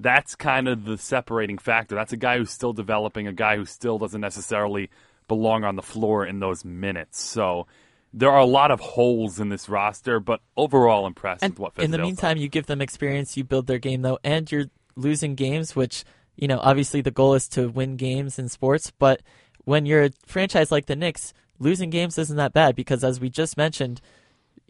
that's 0.00 0.34
kind 0.34 0.66
of 0.66 0.84
the 0.84 0.96
separating 0.96 1.58
factor. 1.58 1.94
That's 1.94 2.12
a 2.12 2.16
guy 2.16 2.38
who's 2.38 2.50
still 2.50 2.72
developing, 2.72 3.26
a 3.26 3.32
guy 3.32 3.56
who 3.56 3.66
still 3.66 3.98
doesn't 3.98 4.20
necessarily 4.20 4.90
belong 5.28 5.62
on 5.62 5.76
the 5.76 5.82
floor 5.82 6.24
in 6.24 6.40
those 6.40 6.64
minutes. 6.64 7.22
So 7.22 7.66
there 8.12 8.30
are 8.30 8.40
a 8.40 8.46
lot 8.46 8.70
of 8.70 8.80
holes 8.80 9.38
in 9.38 9.50
this 9.50 9.68
roster, 9.68 10.18
but 10.18 10.40
overall 10.56 11.06
impressed 11.06 11.42
And 11.42 11.52
with 11.52 11.58
what 11.58 11.78
in 11.78 11.90
the 11.90 11.98
Fizdale's 11.98 12.06
meantime, 12.06 12.36
you 12.38 12.48
give 12.48 12.66
them 12.66 12.80
experience, 12.80 13.36
you 13.36 13.44
build 13.44 13.66
their 13.66 13.78
game 13.78 14.02
though, 14.02 14.18
and 14.24 14.50
you're 14.50 14.66
losing 14.96 15.34
games, 15.34 15.76
which 15.76 16.04
you 16.34 16.48
know 16.48 16.58
obviously 16.60 17.02
the 17.02 17.10
goal 17.10 17.34
is 17.34 17.46
to 17.48 17.68
win 17.68 17.96
games 17.96 18.38
in 18.38 18.48
sports. 18.48 18.90
But 18.98 19.20
when 19.64 19.86
you're 19.86 20.04
a 20.04 20.10
franchise 20.26 20.72
like 20.72 20.86
the 20.86 20.96
Knicks, 20.96 21.34
losing 21.58 21.90
games 21.90 22.16
isn't 22.18 22.36
that 22.36 22.54
bad 22.54 22.74
because, 22.74 23.04
as 23.04 23.20
we 23.20 23.28
just 23.28 23.56
mentioned, 23.56 24.00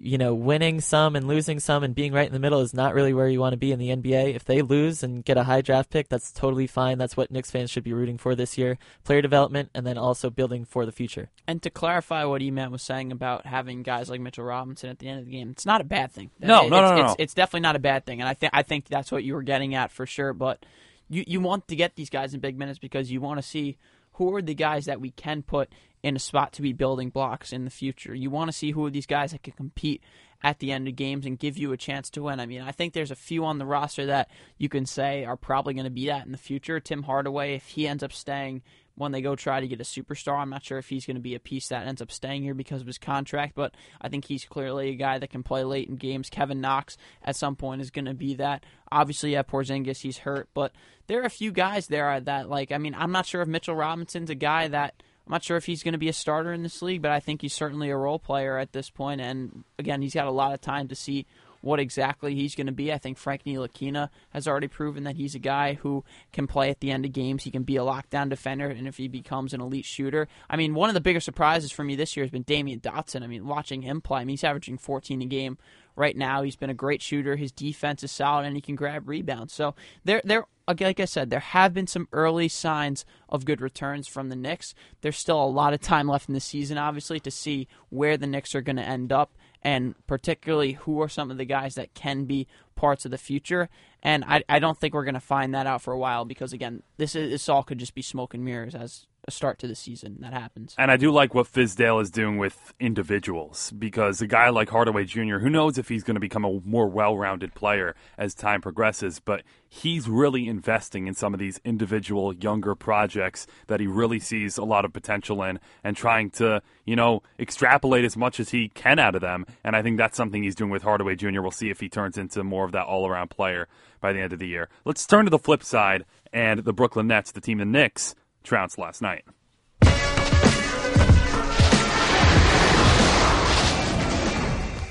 you 0.02 0.16
know 0.16 0.34
winning 0.34 0.80
some 0.80 1.14
and 1.14 1.28
losing 1.28 1.60
some 1.60 1.82
and 1.84 1.94
being 1.94 2.12
right 2.14 2.26
in 2.26 2.32
the 2.32 2.38
middle 2.38 2.60
is 2.60 2.72
not 2.72 2.94
really 2.94 3.12
where 3.12 3.28
you 3.28 3.38
want 3.38 3.52
to 3.52 3.58
be 3.58 3.70
in 3.70 3.78
the 3.78 3.90
NBA. 3.90 4.34
If 4.34 4.46
they 4.46 4.62
lose 4.62 5.02
and 5.02 5.22
get 5.22 5.36
a 5.36 5.42
high 5.44 5.60
draft 5.60 5.90
pick, 5.90 6.08
that's 6.08 6.32
totally 6.32 6.66
fine. 6.66 6.96
That's 6.96 7.16
what 7.18 7.30
Knicks 7.30 7.50
fans 7.50 7.70
should 7.70 7.84
be 7.84 7.92
rooting 7.92 8.16
for 8.16 8.34
this 8.34 8.56
year: 8.56 8.78
player 9.04 9.20
development 9.20 9.68
and 9.74 9.86
then 9.86 9.98
also 9.98 10.30
building 10.30 10.64
for 10.64 10.86
the 10.86 10.92
future. 10.92 11.28
And 11.46 11.62
to 11.62 11.68
clarify 11.70 12.24
what 12.24 12.40
Eman 12.40 12.70
was 12.70 12.82
saying 12.82 13.12
about 13.12 13.44
having 13.44 13.82
guys 13.82 14.08
like 14.08 14.20
Mitchell 14.22 14.44
Robinson 14.44 14.88
at 14.88 14.98
the 15.00 15.08
end 15.08 15.18
of 15.20 15.26
the 15.26 15.32
game, 15.32 15.50
it's 15.50 15.66
not 15.66 15.80
a 15.82 15.84
bad 15.84 16.12
thing. 16.12 16.30
No, 16.40 16.66
It- 16.66 16.70
no, 16.70 16.76
it's, 16.76 16.90
no, 16.90 16.96
no, 16.96 17.02
it's, 17.02 17.10
no. 17.10 17.16
it's 17.18 17.34
definitely 17.34 17.60
not 17.60 17.76
a 17.76 17.80
bad 17.80 18.06
thing, 18.06 18.20
and 18.20 18.28
I 18.28 18.34
think 18.34 18.52
I 18.54 18.62
think 18.62 18.88
that's 18.88 19.12
what 19.12 19.22
you 19.22 19.34
were 19.34 19.42
getting 19.42 19.74
at 19.74 19.90
for 19.92 20.06
sure. 20.06 20.32
But 20.32 20.64
you 21.10 21.24
you 21.26 21.40
want 21.40 21.68
to 21.68 21.76
get 21.76 21.96
these 21.96 22.08
guys 22.08 22.32
in 22.32 22.40
big 22.40 22.56
minutes 22.58 22.78
because 22.78 23.10
you 23.10 23.20
want 23.20 23.38
to 23.38 23.46
see 23.46 23.76
who 24.14 24.34
are 24.34 24.42
the 24.42 24.54
guys 24.54 24.84
that 24.86 25.00
we 25.00 25.10
can 25.10 25.42
put 25.42 25.70
in 26.02 26.16
a 26.16 26.18
spot 26.18 26.52
to 26.54 26.62
be 26.62 26.72
building 26.72 27.10
blocks 27.10 27.52
in 27.52 27.64
the 27.64 27.70
future. 27.70 28.14
You 28.14 28.30
want 28.30 28.50
to 28.50 28.56
see 28.56 28.70
who 28.70 28.84
are 28.86 28.90
these 28.90 29.06
guys 29.06 29.32
that 29.32 29.42
can 29.42 29.52
compete 29.52 30.02
at 30.42 30.58
the 30.58 30.72
end 30.72 30.88
of 30.88 30.96
games 30.96 31.26
and 31.26 31.38
give 31.38 31.58
you 31.58 31.72
a 31.72 31.76
chance 31.76 32.08
to 32.10 32.22
win. 32.22 32.40
I 32.40 32.46
mean, 32.46 32.62
I 32.62 32.72
think 32.72 32.94
there's 32.94 33.10
a 33.10 33.16
few 33.16 33.44
on 33.44 33.58
the 33.58 33.66
roster 33.66 34.06
that 34.06 34.30
you 34.56 34.70
can 34.70 34.86
say 34.86 35.24
are 35.24 35.36
probably 35.36 35.74
going 35.74 35.84
to 35.84 35.90
be 35.90 36.06
that 36.06 36.24
in 36.24 36.32
the 36.32 36.38
future. 36.38 36.80
Tim 36.80 37.02
Hardaway, 37.02 37.56
if 37.56 37.66
he 37.66 37.86
ends 37.86 38.02
up 38.02 38.12
staying 38.12 38.62
when 38.94 39.12
they 39.12 39.20
go 39.20 39.36
try 39.36 39.60
to 39.60 39.68
get 39.68 39.80
a 39.80 39.84
superstar, 39.84 40.38
I'm 40.38 40.48
not 40.48 40.64
sure 40.64 40.78
if 40.78 40.88
he's 40.88 41.04
going 41.04 41.16
to 41.16 41.22
be 41.22 41.34
a 41.34 41.40
piece 41.40 41.68
that 41.68 41.86
ends 41.86 42.00
up 42.00 42.10
staying 42.10 42.42
here 42.42 42.54
because 42.54 42.80
of 42.80 42.86
his 42.86 42.98
contract, 42.98 43.54
but 43.54 43.74
I 44.00 44.08
think 44.08 44.24
he's 44.24 44.46
clearly 44.46 44.90
a 44.90 44.94
guy 44.94 45.18
that 45.18 45.30
can 45.30 45.42
play 45.42 45.64
late 45.64 45.88
in 45.88 45.96
games. 45.96 46.30
Kevin 46.30 46.62
Knox 46.62 46.96
at 47.22 47.36
some 47.36 47.56
point 47.56 47.82
is 47.82 47.90
going 47.90 48.06
to 48.06 48.14
be 48.14 48.34
that. 48.36 48.64
Obviously, 48.90 49.32
yeah, 49.32 49.42
Porzingis, 49.42 50.00
he's 50.00 50.18
hurt, 50.18 50.48
but 50.54 50.72
there 51.06 51.20
are 51.20 51.26
a 51.26 51.30
few 51.30 51.52
guys 51.52 51.86
there 51.86 52.18
that, 52.18 52.48
like, 52.48 52.72
I 52.72 52.78
mean, 52.78 52.94
I'm 52.94 53.12
not 53.12 53.26
sure 53.26 53.42
if 53.42 53.48
Mitchell 53.48 53.76
Robinson's 53.76 54.30
a 54.30 54.34
guy 54.34 54.68
that. 54.68 55.02
I'm 55.30 55.34
not 55.34 55.44
sure 55.44 55.56
if 55.56 55.66
he's 55.66 55.84
going 55.84 55.92
to 55.92 55.98
be 55.98 56.08
a 56.08 56.12
starter 56.12 56.52
in 56.52 56.64
this 56.64 56.82
league, 56.82 57.02
but 57.02 57.12
I 57.12 57.20
think 57.20 57.40
he's 57.40 57.54
certainly 57.54 57.88
a 57.88 57.96
role 57.96 58.18
player 58.18 58.58
at 58.58 58.72
this 58.72 58.90
point. 58.90 59.20
And 59.20 59.62
again, 59.78 60.02
he's 60.02 60.12
got 60.12 60.26
a 60.26 60.32
lot 60.32 60.54
of 60.54 60.60
time 60.60 60.88
to 60.88 60.96
see 60.96 61.24
what 61.60 61.80
exactly 61.80 62.34
he's 62.34 62.54
going 62.54 62.66
to 62.66 62.72
be. 62.72 62.92
I 62.92 62.98
think 62.98 63.18
Frank 63.18 63.44
Ntilikina 63.44 64.08
has 64.30 64.48
already 64.48 64.68
proven 64.68 65.04
that 65.04 65.16
he's 65.16 65.34
a 65.34 65.40
guy 65.40 65.74
who 65.74 66.04
can 66.32 66.46
play 66.46 66.70
at 66.70 66.80
the 66.80 66.90
end 66.90 67.04
of 67.04 67.12
games. 67.12 67.44
He 67.44 67.50
can 67.50 67.62
be 67.62 67.76
a 67.76 67.80
lockdown 67.80 68.28
defender, 68.28 68.68
and 68.68 68.88
if 68.88 68.96
he 68.96 69.08
becomes 69.08 69.52
an 69.52 69.60
elite 69.60 69.84
shooter, 69.84 70.28
I 70.48 70.56
mean, 70.56 70.74
one 70.74 70.90
of 70.90 70.94
the 70.94 71.00
bigger 71.00 71.20
surprises 71.20 71.72
for 71.72 71.84
me 71.84 71.96
this 71.96 72.16
year 72.16 72.24
has 72.24 72.30
been 72.30 72.44
Damyean 72.44 72.80
Dotson. 72.80 73.22
I 73.22 73.26
mean, 73.26 73.46
watching 73.46 73.82
him 73.82 74.00
play, 74.00 74.20
I 74.20 74.24
mean, 74.24 74.34
he's 74.34 74.44
averaging 74.44 74.78
14 74.78 75.22
a 75.22 75.26
game 75.26 75.58
right 75.96 76.16
now. 76.16 76.42
He's 76.42 76.56
been 76.56 76.70
a 76.70 76.74
great 76.74 77.02
shooter. 77.02 77.36
His 77.36 77.52
defense 77.52 78.02
is 78.02 78.10
solid, 78.10 78.46
and 78.46 78.56
he 78.56 78.62
can 78.62 78.74
grab 78.74 79.08
rebounds. 79.08 79.52
So 79.52 79.74
there, 80.04 80.22
there, 80.24 80.46
like 80.66 81.00
I 81.00 81.04
said, 81.04 81.30
there 81.30 81.40
have 81.40 81.74
been 81.74 81.86
some 81.86 82.08
early 82.12 82.48
signs 82.48 83.04
of 83.28 83.44
good 83.44 83.60
returns 83.60 84.08
from 84.08 84.28
the 84.28 84.36
Knicks. 84.36 84.74
There's 85.00 85.16
still 85.16 85.42
a 85.42 85.44
lot 85.44 85.74
of 85.74 85.80
time 85.80 86.08
left 86.08 86.28
in 86.28 86.34
the 86.34 86.40
season, 86.40 86.78
obviously, 86.78 87.20
to 87.20 87.30
see 87.30 87.68
where 87.88 88.16
the 88.16 88.26
Knicks 88.26 88.54
are 88.54 88.62
going 88.62 88.76
to 88.76 88.82
end 88.82 89.12
up, 89.12 89.36
and 89.62 89.94
particularly 90.06 90.72
who 90.72 91.00
are 91.00 91.08
some 91.08 91.30
of 91.30 91.38
the 91.38 91.44
guys 91.44 91.74
that 91.74 91.94
can 91.94 92.24
be 92.24 92.46
parts 92.76 93.04
of 93.04 93.10
the 93.10 93.18
future. 93.18 93.68
And 94.02 94.24
I, 94.24 94.42
I 94.48 94.58
don't 94.58 94.78
think 94.78 94.94
we're 94.94 95.04
going 95.04 95.14
to 95.14 95.20
find 95.20 95.54
that 95.54 95.66
out 95.66 95.82
for 95.82 95.92
a 95.92 95.98
while 95.98 96.24
because 96.24 96.52
again, 96.52 96.82
this 96.96 97.14
is 97.14 97.30
this 97.30 97.48
all 97.48 97.62
could 97.62 97.78
just 97.78 97.94
be 97.94 98.02
smoke 98.02 98.34
and 98.34 98.44
mirrors 98.44 98.74
as 98.74 99.06
a 99.26 99.30
start 99.30 99.58
to 99.60 99.66
the 99.66 99.74
season 99.74 100.18
that 100.20 100.32
happens. 100.32 100.74
And 100.78 100.90
I 100.90 100.96
do 100.96 101.10
like 101.10 101.34
what 101.34 101.46
Fizdale 101.46 102.00
is 102.02 102.10
doing 102.10 102.38
with 102.38 102.72
individuals 102.80 103.72
because 103.78 104.20
a 104.20 104.26
guy 104.26 104.48
like 104.50 104.70
Hardaway 104.70 105.04
Jr., 105.04 105.38
who 105.38 105.50
knows 105.50 105.78
if 105.78 105.88
he's 105.88 106.02
going 106.02 106.14
to 106.14 106.20
become 106.20 106.44
a 106.44 106.60
more 106.64 106.88
well 106.88 107.16
rounded 107.16 107.54
player 107.54 107.94
as 108.18 108.34
time 108.34 108.60
progresses, 108.60 109.20
but 109.20 109.42
he's 109.68 110.08
really 110.08 110.48
investing 110.48 111.06
in 111.06 111.14
some 111.14 111.32
of 111.32 111.40
these 111.40 111.60
individual 111.64 112.34
younger 112.34 112.74
projects 112.74 113.46
that 113.68 113.80
he 113.80 113.86
really 113.86 114.18
sees 114.18 114.58
a 114.58 114.64
lot 114.64 114.84
of 114.84 114.92
potential 114.92 115.42
in 115.42 115.60
and 115.84 115.96
trying 115.96 116.30
to, 116.30 116.62
you 116.84 116.96
know, 116.96 117.22
extrapolate 117.38 118.04
as 118.04 118.16
much 118.16 118.40
as 118.40 118.50
he 118.50 118.68
can 118.68 118.98
out 118.98 119.14
of 119.14 119.20
them. 119.20 119.46
And 119.62 119.76
I 119.76 119.82
think 119.82 119.96
that's 119.96 120.16
something 120.16 120.42
he's 120.42 120.56
doing 120.56 120.70
with 120.70 120.82
Hardaway 120.82 121.14
Jr. 121.14 121.40
We'll 121.40 121.50
see 121.50 121.70
if 121.70 121.80
he 121.80 121.88
turns 121.88 122.18
into 122.18 122.42
more 122.42 122.64
of 122.64 122.72
that 122.72 122.86
all 122.86 123.06
around 123.06 123.28
player 123.30 123.68
by 124.00 124.12
the 124.12 124.20
end 124.20 124.32
of 124.32 124.38
the 124.38 124.48
year. 124.48 124.68
Let's 124.84 125.06
turn 125.06 125.24
to 125.26 125.30
the 125.30 125.38
flip 125.38 125.62
side 125.62 126.04
and 126.32 126.60
the 126.64 126.72
Brooklyn 126.72 127.06
Nets, 127.06 127.32
the 127.32 127.40
team 127.40 127.58
the 127.58 127.64
Knicks 127.64 128.14
trounced 128.42 128.78
last 128.78 129.02
night. 129.02 129.24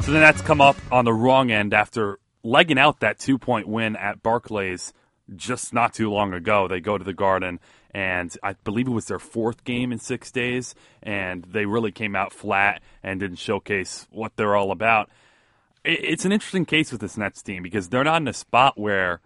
So 0.03 0.13
the 0.13 0.21
Nets 0.21 0.41
come 0.41 0.59
up 0.59 0.75
on 0.91 1.05
the 1.05 1.13
wrong 1.13 1.51
end 1.51 1.73
after 1.73 2.19
legging 2.41 2.79
out 2.79 2.99
that 3.01 3.19
two 3.19 3.37
point 3.37 3.67
win 3.67 3.95
at 3.95 4.23
Barclays 4.23 4.93
just 5.35 5.73
not 5.73 5.93
too 5.93 6.09
long 6.11 6.33
ago. 6.33 6.67
They 6.67 6.79
go 6.79 6.97
to 6.97 7.03
the 7.03 7.13
Garden, 7.13 7.59
and 7.91 8.35
I 8.41 8.53
believe 8.63 8.87
it 8.87 8.91
was 8.91 9.05
their 9.05 9.19
fourth 9.19 9.63
game 9.63 9.91
in 9.91 9.99
six 9.99 10.31
days, 10.31 10.73
and 11.03 11.43
they 11.43 11.65
really 11.65 11.91
came 11.91 12.15
out 12.15 12.33
flat 12.33 12.81
and 13.03 13.19
didn't 13.19 13.37
showcase 13.37 14.07
what 14.09 14.35
they're 14.35 14.55
all 14.55 14.71
about. 14.71 15.09
It's 15.85 16.25
an 16.25 16.31
interesting 16.31 16.65
case 16.65 16.91
with 16.91 17.01
this 17.01 17.17
Nets 17.17 17.41
team 17.41 17.63
because 17.63 17.89
they're 17.89 18.03
not 18.03 18.21
in 18.21 18.27
a 18.27 18.33
spot 18.33 18.79
where 18.79 19.21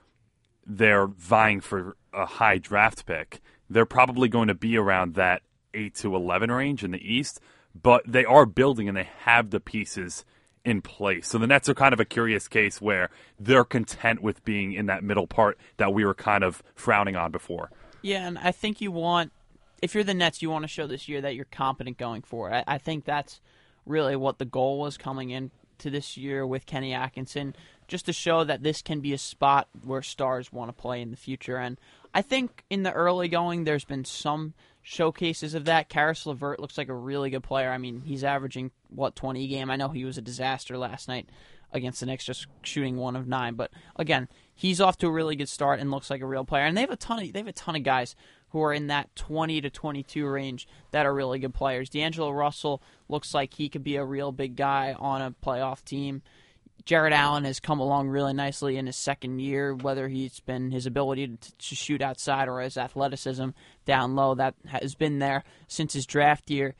they're 0.65 1.07
vying 1.07 1.61
for 1.61 1.95
a 2.13 2.25
high 2.25 2.57
draft 2.57 3.05
pick. 3.05 3.41
They're 3.73 3.85
probably 3.85 4.29
going 4.29 4.47
to 4.47 4.53
be 4.53 4.77
around 4.77 5.15
that 5.15 5.41
8 5.73 5.95
to 5.95 6.15
11 6.15 6.51
range 6.51 6.83
in 6.83 6.91
the 6.91 7.13
East, 7.13 7.39
but 7.79 8.03
they 8.07 8.25
are 8.25 8.45
building 8.45 8.87
and 8.87 8.95
they 8.95 9.09
have 9.19 9.49
the 9.49 9.59
pieces 9.59 10.25
in 10.63 10.81
place. 10.81 11.27
So 11.27 11.37
the 11.37 11.47
Nets 11.47 11.67
are 11.67 11.73
kind 11.73 11.93
of 11.93 11.99
a 11.99 12.05
curious 12.05 12.47
case 12.47 12.81
where 12.81 13.09
they're 13.39 13.65
content 13.65 14.21
with 14.21 14.43
being 14.45 14.73
in 14.73 14.85
that 14.85 15.03
middle 15.03 15.27
part 15.27 15.57
that 15.77 15.93
we 15.93 16.05
were 16.05 16.13
kind 16.13 16.43
of 16.43 16.63
frowning 16.75 17.15
on 17.15 17.31
before. 17.31 17.69
Yeah, 18.01 18.27
and 18.27 18.37
I 18.37 18.51
think 18.51 18.79
you 18.79 18.91
want, 18.91 19.31
if 19.81 19.93
you're 19.95 20.03
the 20.03 20.13
Nets, 20.13 20.41
you 20.41 20.49
want 20.49 20.63
to 20.63 20.69
show 20.69 20.87
this 20.87 21.09
year 21.09 21.21
that 21.21 21.35
you're 21.35 21.45
competent 21.45 21.97
going 21.97 22.21
forward. 22.21 22.53
I, 22.53 22.63
I 22.67 22.77
think 22.77 23.05
that's 23.05 23.41
really 23.85 24.15
what 24.15 24.37
the 24.37 24.45
goal 24.45 24.79
was 24.79 24.97
coming 24.97 25.31
in 25.31 25.51
to 25.79 25.89
this 25.89 26.15
year 26.15 26.45
with 26.45 26.65
Kenny 26.65 26.93
Atkinson, 26.93 27.55
just 27.93 28.07
to 28.07 28.11
show 28.11 28.43
that 28.43 28.63
this 28.63 28.81
can 28.81 29.01
be 29.01 29.13
a 29.13 29.17
spot 29.19 29.67
where 29.83 30.01
stars 30.01 30.51
want 30.51 30.67
to 30.67 30.73
play 30.73 30.99
in 30.99 31.11
the 31.11 31.15
future. 31.15 31.57
And 31.57 31.79
I 32.11 32.23
think 32.23 32.63
in 32.67 32.81
the 32.81 32.91
early 32.91 33.27
going, 33.27 33.65
there's 33.65 33.85
been 33.85 34.03
some 34.03 34.55
showcases 34.81 35.53
of 35.53 35.65
that. 35.65 35.89
Caris 35.89 36.25
LeVert 36.25 36.59
looks 36.59 36.75
like 36.75 36.89
a 36.89 36.95
really 36.95 37.29
good 37.29 37.43
player. 37.43 37.69
I 37.69 37.77
mean, 37.77 38.01
he's 38.01 38.23
averaging 38.23 38.71
what 38.89 39.15
20 39.15 39.43
a 39.43 39.47
game. 39.47 39.69
I 39.69 39.75
know 39.75 39.89
he 39.89 40.05
was 40.05 40.17
a 40.17 40.23
disaster 40.23 40.75
last 40.75 41.07
night 41.07 41.29
against 41.71 41.99
the 41.99 42.07
Knicks, 42.07 42.25
just 42.25 42.47
shooting 42.63 42.97
one 42.97 43.15
of 43.15 43.27
nine. 43.27 43.53
But 43.53 43.69
again, 43.95 44.27
he's 44.55 44.81
off 44.81 44.97
to 44.97 45.07
a 45.07 45.11
really 45.11 45.35
good 45.35 45.47
start 45.47 45.79
and 45.79 45.91
looks 45.91 46.09
like 46.09 46.21
a 46.21 46.25
real 46.25 46.45
player. 46.45 46.63
And 46.63 46.75
they 46.75 46.81
have 46.81 46.89
a 46.89 46.95
ton 46.95 47.21
of 47.21 47.31
they 47.31 47.37
have 47.37 47.47
a 47.47 47.53
ton 47.53 47.75
of 47.75 47.83
guys 47.83 48.15
who 48.49 48.63
are 48.63 48.73
in 48.73 48.87
that 48.87 49.15
20 49.15 49.61
to 49.61 49.69
22 49.69 50.25
range 50.25 50.67
that 50.89 51.05
are 51.05 51.13
really 51.13 51.37
good 51.37 51.53
players. 51.53 51.91
D'Angelo 51.91 52.31
Russell 52.31 52.81
looks 53.07 53.35
like 53.35 53.53
he 53.53 53.69
could 53.69 53.83
be 53.83 53.97
a 53.97 54.03
real 54.03 54.31
big 54.31 54.55
guy 54.55 54.95
on 54.97 55.21
a 55.21 55.35
playoff 55.45 55.85
team. 55.85 56.23
Jarrett 56.85 57.13
Allen 57.13 57.45
has 57.45 57.59
come 57.59 57.79
along 57.79 58.09
really 58.09 58.33
nicely 58.33 58.77
in 58.77 58.87
his 58.87 58.97
second 58.97 59.39
year, 59.39 59.73
whether 59.73 60.09
he's 60.09 60.39
been 60.41 60.71
his 60.71 60.85
ability 60.85 61.27
to, 61.27 61.57
to 61.57 61.75
shoot 61.75 62.01
outside 62.01 62.49
or 62.49 62.59
his 62.59 62.77
athleticism 62.77 63.49
down 63.85 64.15
low. 64.15 64.35
That 64.35 64.55
has 64.65 64.93
been 64.93 65.19
there 65.19 65.43
since 65.67 65.93
his 65.93 66.05
draft 66.05 66.49
year. 66.49 66.75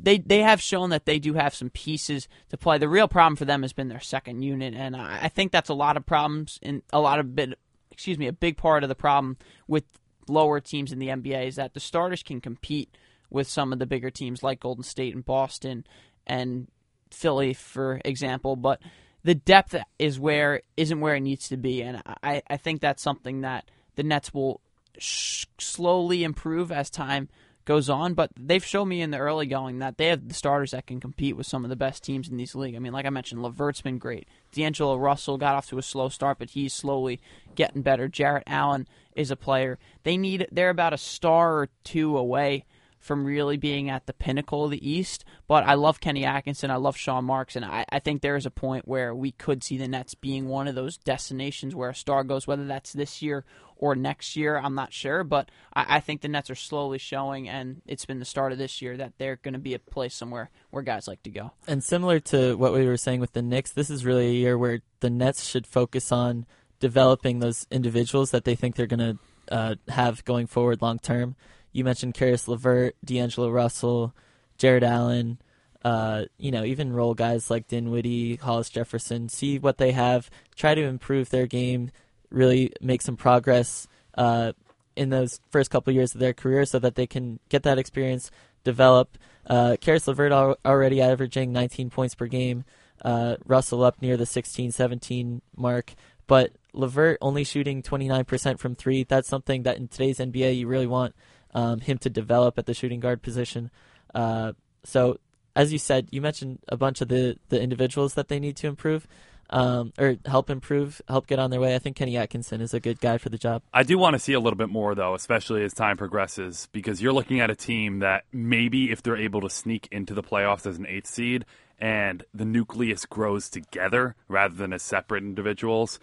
They 0.00 0.18
they 0.18 0.42
have 0.42 0.60
shown 0.60 0.90
that 0.90 1.06
they 1.06 1.18
do 1.18 1.34
have 1.34 1.54
some 1.54 1.70
pieces 1.70 2.28
to 2.50 2.56
play. 2.56 2.78
The 2.78 2.88
real 2.88 3.08
problem 3.08 3.34
for 3.34 3.44
them 3.44 3.62
has 3.62 3.72
been 3.72 3.88
their 3.88 4.00
second 4.00 4.42
unit, 4.42 4.74
and 4.74 4.94
I, 4.94 5.24
I 5.24 5.28
think 5.28 5.50
that's 5.50 5.70
a 5.70 5.74
lot 5.74 5.96
of 5.96 6.06
problems 6.06 6.60
and 6.62 6.82
a 6.92 7.00
lot 7.00 7.18
of 7.18 7.34
bit. 7.34 7.58
Excuse 7.90 8.18
me, 8.18 8.28
a 8.28 8.32
big 8.32 8.56
part 8.56 8.84
of 8.84 8.88
the 8.88 8.94
problem 8.94 9.38
with 9.66 9.82
lower 10.28 10.60
teams 10.60 10.92
in 10.92 11.00
the 11.00 11.08
NBA 11.08 11.48
is 11.48 11.56
that 11.56 11.74
the 11.74 11.80
starters 11.80 12.22
can 12.22 12.40
compete 12.40 12.96
with 13.28 13.48
some 13.48 13.72
of 13.72 13.80
the 13.80 13.86
bigger 13.86 14.10
teams 14.10 14.42
like 14.42 14.60
Golden 14.60 14.84
State 14.84 15.14
and 15.16 15.24
Boston 15.24 15.84
and 16.26 16.68
Philly, 17.10 17.54
for 17.54 18.00
example, 18.04 18.54
but 18.54 18.80
the 19.24 19.34
depth 19.34 19.74
is 19.98 20.18
where 20.18 20.62
isn't 20.76 21.00
where 21.00 21.16
it 21.16 21.20
needs 21.20 21.48
to 21.48 21.56
be, 21.56 21.82
and 21.82 22.02
I, 22.22 22.42
I 22.48 22.56
think 22.56 22.80
that's 22.80 23.02
something 23.02 23.42
that 23.42 23.70
the 23.96 24.02
Nets 24.02 24.32
will 24.32 24.60
sh- 24.98 25.46
slowly 25.58 26.24
improve 26.24 26.70
as 26.70 26.90
time 26.90 27.28
goes 27.64 27.90
on. 27.90 28.14
But 28.14 28.30
they've 28.38 28.64
shown 28.64 28.88
me 28.88 29.02
in 29.02 29.10
the 29.10 29.18
early 29.18 29.46
going 29.46 29.80
that 29.80 29.98
they 29.98 30.06
have 30.06 30.28
the 30.28 30.34
starters 30.34 30.70
that 30.70 30.86
can 30.86 31.00
compete 31.00 31.36
with 31.36 31.46
some 31.46 31.64
of 31.64 31.68
the 31.68 31.76
best 31.76 32.02
teams 32.04 32.28
in 32.28 32.36
these 32.36 32.54
league. 32.54 32.76
I 32.76 32.78
mean, 32.78 32.92
like 32.92 33.06
I 33.06 33.10
mentioned, 33.10 33.42
Levert's 33.42 33.82
been 33.82 33.98
great. 33.98 34.26
D'Angelo 34.52 34.96
Russell 34.96 35.36
got 35.36 35.54
off 35.54 35.68
to 35.68 35.78
a 35.78 35.82
slow 35.82 36.08
start, 36.08 36.38
but 36.38 36.50
he's 36.50 36.72
slowly 36.72 37.20
getting 37.54 37.82
better. 37.82 38.08
Jarrett 38.08 38.44
Allen 38.46 38.88
is 39.14 39.30
a 39.30 39.36
player. 39.36 39.78
They 40.04 40.16
need 40.16 40.46
they're 40.50 40.70
about 40.70 40.94
a 40.94 40.98
star 40.98 41.58
or 41.58 41.68
two 41.84 42.16
away 42.16 42.64
from 43.08 43.24
really 43.24 43.56
being 43.56 43.88
at 43.88 44.04
the 44.06 44.12
pinnacle 44.12 44.66
of 44.66 44.70
the 44.70 44.88
East. 44.88 45.24
But 45.48 45.64
I 45.64 45.74
love 45.74 45.98
Kenny 45.98 46.26
Atkinson. 46.26 46.70
I 46.70 46.76
love 46.76 46.94
Sean 46.94 47.24
Marks. 47.24 47.56
And 47.56 47.64
I, 47.64 47.86
I 47.88 47.98
think 48.00 48.20
there 48.20 48.36
is 48.36 48.44
a 48.44 48.50
point 48.50 48.86
where 48.86 49.14
we 49.14 49.32
could 49.32 49.64
see 49.64 49.78
the 49.78 49.88
Nets 49.88 50.14
being 50.14 50.46
one 50.46 50.68
of 50.68 50.74
those 50.74 50.98
destinations 50.98 51.74
where 51.74 51.88
a 51.88 51.94
star 51.94 52.22
goes, 52.22 52.46
whether 52.46 52.66
that's 52.66 52.92
this 52.92 53.22
year 53.22 53.46
or 53.76 53.96
next 53.96 54.36
year. 54.36 54.58
I'm 54.58 54.74
not 54.74 54.92
sure. 54.92 55.24
But 55.24 55.50
I, 55.74 55.96
I 55.96 56.00
think 56.00 56.20
the 56.20 56.28
Nets 56.28 56.50
are 56.50 56.54
slowly 56.54 56.98
showing, 56.98 57.48
and 57.48 57.80
it's 57.86 58.04
been 58.04 58.18
the 58.18 58.26
start 58.26 58.52
of 58.52 58.58
this 58.58 58.82
year, 58.82 58.98
that 58.98 59.14
they're 59.16 59.36
going 59.36 59.54
to 59.54 59.58
be 59.58 59.72
a 59.72 59.78
place 59.78 60.14
somewhere 60.14 60.50
where 60.68 60.82
guys 60.82 61.08
like 61.08 61.22
to 61.22 61.30
go. 61.30 61.52
And 61.66 61.82
similar 61.82 62.20
to 62.20 62.58
what 62.58 62.74
we 62.74 62.86
were 62.86 62.98
saying 62.98 63.20
with 63.20 63.32
the 63.32 63.42
Knicks, 63.42 63.72
this 63.72 63.88
is 63.88 64.04
really 64.04 64.26
a 64.26 64.32
year 64.32 64.58
where 64.58 64.82
the 65.00 65.10
Nets 65.10 65.48
should 65.48 65.66
focus 65.66 66.12
on 66.12 66.44
developing 66.78 67.38
those 67.38 67.66
individuals 67.70 68.32
that 68.32 68.44
they 68.44 68.54
think 68.54 68.76
they're 68.76 68.86
going 68.86 69.16
to 69.16 69.18
uh, 69.50 69.74
have 69.88 70.22
going 70.26 70.46
forward 70.46 70.82
long 70.82 70.98
term 70.98 71.36
you 71.78 71.84
mentioned 71.84 72.14
Caris 72.14 72.48
LeVert, 72.48 72.96
D'Angelo 73.04 73.48
Russell, 73.48 74.12
Jarrett 74.58 74.82
Allen. 74.82 75.38
Uh, 75.84 76.24
you 76.36 76.50
know, 76.50 76.64
even 76.64 76.92
role 76.92 77.14
guys 77.14 77.50
like 77.50 77.68
Dinwiddie, 77.68 78.34
Hollis 78.34 78.68
Jefferson. 78.68 79.28
See 79.28 79.60
what 79.60 79.78
they 79.78 79.92
have. 79.92 80.28
Try 80.56 80.74
to 80.74 80.82
improve 80.82 81.30
their 81.30 81.46
game. 81.46 81.92
Really 82.30 82.72
make 82.80 83.00
some 83.00 83.16
progress 83.16 83.86
uh, 84.16 84.52
in 84.96 85.10
those 85.10 85.40
first 85.50 85.70
couple 85.70 85.92
years 85.92 86.14
of 86.14 86.20
their 86.20 86.34
career, 86.34 86.64
so 86.64 86.80
that 86.80 86.96
they 86.96 87.06
can 87.06 87.38
get 87.48 87.62
that 87.62 87.78
experience, 87.78 88.32
develop. 88.64 89.16
Uh, 89.46 89.76
Caris 89.80 90.08
LeVert 90.08 90.32
al- 90.32 90.58
already 90.66 91.00
averaging 91.00 91.52
19 91.52 91.90
points 91.90 92.16
per 92.16 92.26
game. 92.26 92.64
Uh, 93.00 93.36
Russell 93.46 93.84
up 93.84 94.02
near 94.02 94.16
the 94.16 94.26
16, 94.26 94.72
17 94.72 95.40
mark, 95.56 95.94
but 96.26 96.50
LeVert 96.72 97.18
only 97.20 97.44
shooting 97.44 97.82
29% 97.82 98.58
from 98.58 98.74
three. 98.74 99.04
That's 99.04 99.28
something 99.28 99.62
that 99.62 99.76
in 99.76 99.86
today's 99.86 100.18
NBA 100.18 100.58
you 100.58 100.66
really 100.66 100.88
want 100.88 101.14
um, 101.58 101.80
him 101.80 101.98
to 101.98 102.08
develop 102.08 102.56
at 102.58 102.66
the 102.66 102.74
shooting 102.74 103.00
guard 103.00 103.20
position. 103.20 103.70
Uh, 104.14 104.52
so, 104.84 105.18
as 105.56 105.72
you 105.72 105.78
said, 105.78 106.08
you 106.12 106.20
mentioned 106.20 106.60
a 106.68 106.76
bunch 106.76 107.00
of 107.00 107.08
the, 107.08 107.36
the 107.48 107.60
individuals 107.60 108.14
that 108.14 108.28
they 108.28 108.38
need 108.38 108.56
to 108.56 108.68
improve. 108.68 109.06
Um, 109.50 109.94
or 109.98 110.16
help 110.26 110.50
improve, 110.50 111.00
help 111.08 111.26
get 111.26 111.38
on 111.38 111.48
their 111.50 111.58
way. 111.58 111.74
I 111.74 111.78
think 111.78 111.96
Kenny 111.96 112.18
Atkinson 112.18 112.60
is 112.60 112.74
a 112.74 112.80
good 112.80 113.00
guy 113.00 113.16
for 113.16 113.30
the 113.30 113.38
job. 113.38 113.62
I 113.72 113.82
do 113.82 113.96
want 113.96 114.12
to 114.12 114.18
see 114.18 114.34
a 114.34 114.40
little 114.40 114.58
bit 114.58 114.68
more, 114.68 114.94
though, 114.94 115.14
especially 115.14 115.64
as 115.64 115.72
time 115.72 115.96
progresses, 115.96 116.68
because 116.70 117.00
you're 117.00 117.14
looking 117.14 117.40
at 117.40 117.48
a 117.48 117.56
team 117.56 118.00
that 118.00 118.24
maybe 118.30 118.90
if 118.90 119.02
they're 119.02 119.16
able 119.16 119.40
to 119.40 119.48
sneak 119.48 119.88
into 119.90 120.12
the 120.12 120.22
playoffs 120.22 120.66
as 120.66 120.76
an 120.76 120.86
eighth 120.86 121.06
seed 121.06 121.46
and 121.78 122.24
the 122.34 122.44
nucleus 122.44 123.06
grows 123.06 123.48
together 123.48 124.16
rather 124.28 124.54
than 124.54 124.74
as 124.74 124.82
separate 124.82 125.24
individuals, 125.24 125.98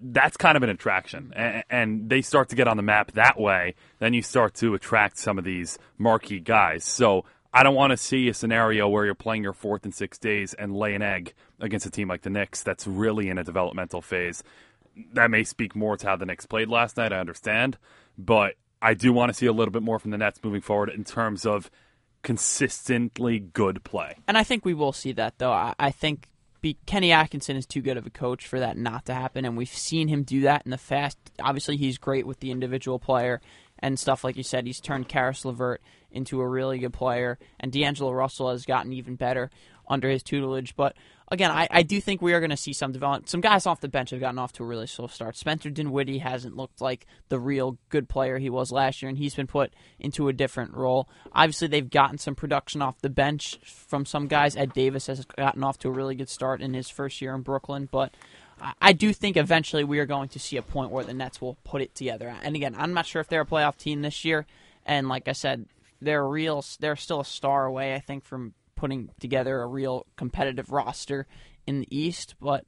that's 0.00 0.36
kind 0.36 0.56
of 0.56 0.62
an 0.62 0.70
attraction. 0.70 1.32
And, 1.34 1.64
and, 1.70 2.10
they 2.10 2.20
start 2.20 2.48
to 2.50 2.56
get 2.56 2.68
on 2.68 2.76
the 2.76 2.82
map 2.82 3.12
that 3.12 3.38
way, 3.38 3.74
then 3.98 4.14
you 4.14 4.22
start 4.22 4.54
to 4.54 4.74
attract 4.74 5.18
some 5.18 5.38
of 5.38 5.44
these 5.44 5.78
marquee 5.96 6.40
guys. 6.40 6.84
So 6.84 7.24
I 7.52 7.62
don't 7.62 7.74
want 7.74 7.92
to 7.92 7.96
see 7.96 8.28
a 8.28 8.34
scenario 8.34 8.88
where 8.88 9.04
you're 9.04 9.14
playing 9.14 9.42
your 9.42 9.52
fourth 9.52 9.84
and 9.84 9.94
sixth 9.94 10.20
days 10.20 10.54
and 10.54 10.76
lay 10.76 10.94
an 10.94 11.02
egg 11.02 11.34
against 11.60 11.86
a 11.86 11.90
team 11.90 12.08
like 12.08 12.22
the 12.22 12.30
Knicks 12.30 12.62
that's 12.62 12.86
really 12.86 13.28
in 13.28 13.38
a 13.38 13.44
developmental 13.44 14.02
phase. 14.02 14.42
That 15.12 15.30
may 15.30 15.44
speak 15.44 15.74
more 15.74 15.96
to 15.96 16.06
how 16.06 16.16
the 16.16 16.26
Knicks 16.26 16.46
played 16.46 16.68
last 16.68 16.96
night, 16.96 17.12
I 17.12 17.18
understand, 17.18 17.78
but 18.16 18.54
I 18.82 18.94
do 18.94 19.12
want 19.12 19.30
to 19.30 19.34
see 19.34 19.46
a 19.46 19.52
little 19.52 19.72
bit 19.72 19.82
more 19.82 19.98
from 19.98 20.10
the 20.10 20.18
Nets 20.18 20.40
moving 20.42 20.60
forward 20.60 20.90
in 20.90 21.04
terms 21.04 21.46
of 21.46 21.70
consistently 22.22 23.38
good 23.38 23.82
play. 23.84 24.16
And 24.26 24.36
I 24.36 24.44
think 24.44 24.64
we 24.64 24.74
will 24.74 24.92
see 24.92 25.12
that, 25.12 25.38
though. 25.38 25.52
I, 25.52 25.74
I 25.78 25.90
think 25.90 26.28
be, 26.60 26.76
Kenny 26.86 27.12
Atkinson 27.12 27.56
is 27.56 27.66
too 27.66 27.80
good 27.80 27.96
of 27.96 28.06
a 28.06 28.10
coach 28.10 28.46
for 28.46 28.60
that 28.60 28.76
not 28.76 29.06
to 29.06 29.14
happen, 29.14 29.44
and 29.44 29.56
we've 29.56 29.68
seen 29.68 30.08
him 30.08 30.22
do 30.22 30.42
that 30.42 30.62
in 30.64 30.70
the 30.70 30.78
past. 30.78 31.18
Obviously, 31.40 31.76
he's 31.76 31.98
great 31.98 32.26
with 32.26 32.40
the 32.40 32.50
individual 32.50 32.98
player 32.98 33.40
and 33.78 33.98
stuff 33.98 34.24
like 34.24 34.36
you 34.36 34.42
said. 34.42 34.66
He's 34.66 34.80
turned 34.80 35.08
Caris 35.08 35.44
LeVert 35.44 35.80
into 36.10 36.40
a 36.40 36.48
really 36.48 36.78
good 36.78 36.92
player, 36.92 37.38
and 37.60 37.70
D'Angelo 37.70 38.12
Russell 38.12 38.50
has 38.50 38.64
gotten 38.64 38.92
even 38.92 39.16
better 39.16 39.50
under 39.88 40.08
his 40.08 40.22
tutelage. 40.22 40.74
But 40.74 40.96
again, 41.30 41.50
I, 41.50 41.68
I 41.70 41.82
do 41.82 42.00
think 42.00 42.22
we 42.22 42.32
are 42.32 42.40
going 42.40 42.50
to 42.50 42.56
see 42.56 42.72
some 42.72 42.92
development. 42.92 43.28
Some 43.28 43.40
guys 43.40 43.66
off 43.66 43.80
the 43.80 43.88
bench 43.88 44.10
have 44.10 44.20
gotten 44.20 44.38
off 44.38 44.52
to 44.54 44.62
a 44.62 44.66
really 44.66 44.86
slow 44.86 45.06
start. 45.06 45.36
Spencer 45.36 45.70
Dinwiddie 45.70 46.18
hasn't 46.18 46.56
looked 46.56 46.80
like 46.80 47.06
the 47.28 47.38
real 47.38 47.78
good 47.88 48.08
player 48.08 48.38
he 48.38 48.50
was 48.50 48.72
last 48.72 49.02
year, 49.02 49.08
and 49.08 49.18
he's 49.18 49.34
been 49.34 49.46
put 49.46 49.72
into 49.98 50.28
a 50.28 50.32
different 50.32 50.74
role. 50.74 51.08
Obviously, 51.32 51.68
they've 51.68 51.88
gotten 51.88 52.18
some 52.18 52.34
production 52.34 52.82
off 52.82 53.00
the 53.00 53.10
bench 53.10 53.58
from 53.64 54.04
some 54.04 54.26
guys. 54.26 54.56
Ed 54.56 54.72
Davis 54.72 55.06
has 55.06 55.24
gotten 55.24 55.64
off 55.64 55.78
to 55.78 55.88
a 55.88 55.92
really 55.92 56.14
good 56.14 56.28
start 56.28 56.60
in 56.60 56.74
his 56.74 56.88
first 56.88 57.20
year 57.20 57.34
in 57.34 57.42
Brooklyn, 57.42 57.88
but. 57.90 58.12
I 58.82 58.92
do 58.92 59.12
think 59.12 59.36
eventually 59.36 59.84
we 59.84 60.00
are 60.00 60.04
going 60.04 60.30
to 60.30 60.40
see 60.40 60.56
a 60.56 60.62
point 60.62 60.90
where 60.90 61.04
the 61.04 61.14
Nets 61.14 61.40
will 61.40 61.56
put 61.62 61.80
it 61.80 61.94
together. 61.94 62.34
And 62.42 62.56
again, 62.56 62.74
I'm 62.76 62.92
not 62.92 63.06
sure 63.06 63.20
if 63.20 63.28
they're 63.28 63.42
a 63.42 63.46
playoff 63.46 63.76
team 63.76 64.02
this 64.02 64.24
year. 64.24 64.46
And 64.84 65.08
like 65.08 65.28
I 65.28 65.32
said, 65.32 65.66
they're 66.00 66.26
real. 66.26 66.64
They're 66.80 66.96
still 66.96 67.20
a 67.20 67.24
star 67.24 67.66
away, 67.66 67.94
I 67.94 68.00
think, 68.00 68.24
from 68.24 68.54
putting 68.78 69.10
together 69.20 69.60
a 69.60 69.66
real 69.66 70.06
competitive 70.16 70.70
roster 70.70 71.26
in 71.66 71.80
the 71.80 71.88
East. 71.90 72.36
But 72.40 72.64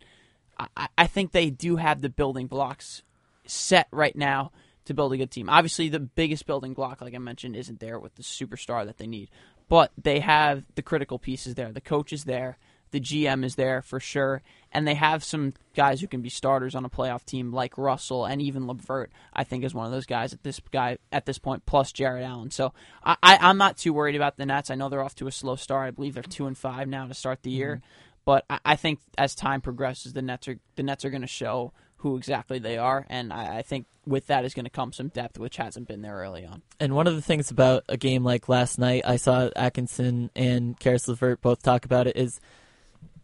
I, 0.58 0.88
I 0.98 1.06
think 1.06 1.32
they 1.32 1.48
do 1.48 1.76
have 1.76 2.02
the 2.02 2.10
building 2.10 2.48
blocks 2.48 3.02
set 3.46 3.86
right 3.92 4.14
now 4.14 4.50
to 4.84 4.94
build 4.94 5.12
a 5.12 5.16
good 5.16 5.30
team. 5.30 5.48
Obviously, 5.48 5.88
the 5.88 6.00
biggest 6.00 6.46
building 6.46 6.74
block, 6.74 7.00
like 7.00 7.14
I 7.14 7.18
mentioned, 7.18 7.54
isn't 7.56 7.80
there 7.80 7.98
with 7.98 8.16
the 8.16 8.22
superstar 8.22 8.84
that 8.84 8.98
they 8.98 9.06
need. 9.06 9.30
But 9.68 9.92
they 9.96 10.18
have 10.18 10.64
the 10.74 10.82
critical 10.82 11.18
pieces 11.18 11.54
there. 11.54 11.70
The 11.70 11.80
coach 11.80 12.12
is 12.12 12.24
there. 12.24 12.58
The 12.90 13.00
GM 13.00 13.44
is 13.44 13.54
there 13.54 13.82
for 13.82 14.00
sure, 14.00 14.42
and 14.72 14.86
they 14.86 14.94
have 14.94 15.22
some 15.22 15.54
guys 15.74 16.00
who 16.00 16.06
can 16.06 16.22
be 16.22 16.28
starters 16.28 16.74
on 16.74 16.84
a 16.84 16.90
playoff 16.90 17.24
team, 17.24 17.52
like 17.52 17.78
Russell 17.78 18.24
and 18.24 18.42
even 18.42 18.66
Levert. 18.66 19.10
I 19.32 19.44
think 19.44 19.64
is 19.64 19.74
one 19.74 19.86
of 19.86 19.92
those 19.92 20.06
guys 20.06 20.32
at 20.32 20.42
this 20.42 20.60
guy 20.72 20.98
at 21.12 21.26
this 21.26 21.38
point, 21.38 21.66
plus 21.66 21.92
Jarrett 21.92 22.24
Allen. 22.24 22.50
So 22.50 22.72
I, 23.04 23.16
I, 23.22 23.50
am 23.50 23.58
not 23.58 23.76
too 23.76 23.92
worried 23.92 24.16
about 24.16 24.36
the 24.36 24.46
Nets. 24.46 24.70
I 24.70 24.74
know 24.74 24.88
they're 24.88 25.02
off 25.02 25.14
to 25.16 25.26
a 25.26 25.32
slow 25.32 25.56
start. 25.56 25.88
I 25.88 25.90
believe 25.90 26.14
they're 26.14 26.22
two 26.22 26.46
and 26.46 26.58
five 26.58 26.88
now 26.88 27.06
to 27.06 27.14
start 27.14 27.42
the 27.42 27.50
year, 27.50 27.76
mm-hmm. 27.76 28.20
but 28.24 28.44
I, 28.50 28.58
I 28.64 28.76
think 28.76 29.00
as 29.16 29.34
time 29.34 29.60
progresses, 29.60 30.12
the 30.12 30.22
Nets 30.22 30.48
are 30.48 30.58
the 30.76 30.82
Nets 30.82 31.04
are 31.04 31.10
going 31.10 31.22
to 31.22 31.28
show 31.28 31.72
who 31.98 32.16
exactly 32.16 32.58
they 32.58 32.78
are, 32.78 33.06
and 33.10 33.32
I, 33.32 33.58
I 33.58 33.62
think 33.62 33.86
with 34.06 34.26
that 34.28 34.44
is 34.44 34.54
going 34.54 34.64
to 34.64 34.70
come 34.70 34.92
some 34.92 35.08
depth, 35.08 35.38
which 35.38 35.56
hasn't 35.58 35.86
been 35.86 36.00
there 36.00 36.16
early 36.16 36.46
on. 36.46 36.62
And 36.78 36.94
one 36.94 37.06
of 37.06 37.14
the 37.14 37.22
things 37.22 37.50
about 37.50 37.84
a 37.88 37.96
game 37.96 38.24
like 38.24 38.48
last 38.48 38.78
night, 38.78 39.02
I 39.04 39.16
saw 39.16 39.50
Atkinson 39.54 40.30
and 40.34 40.78
Caris 40.78 41.08
LeVert 41.08 41.42
both 41.42 41.62
talk 41.62 41.84
about 41.84 42.06
it, 42.06 42.16
is 42.16 42.40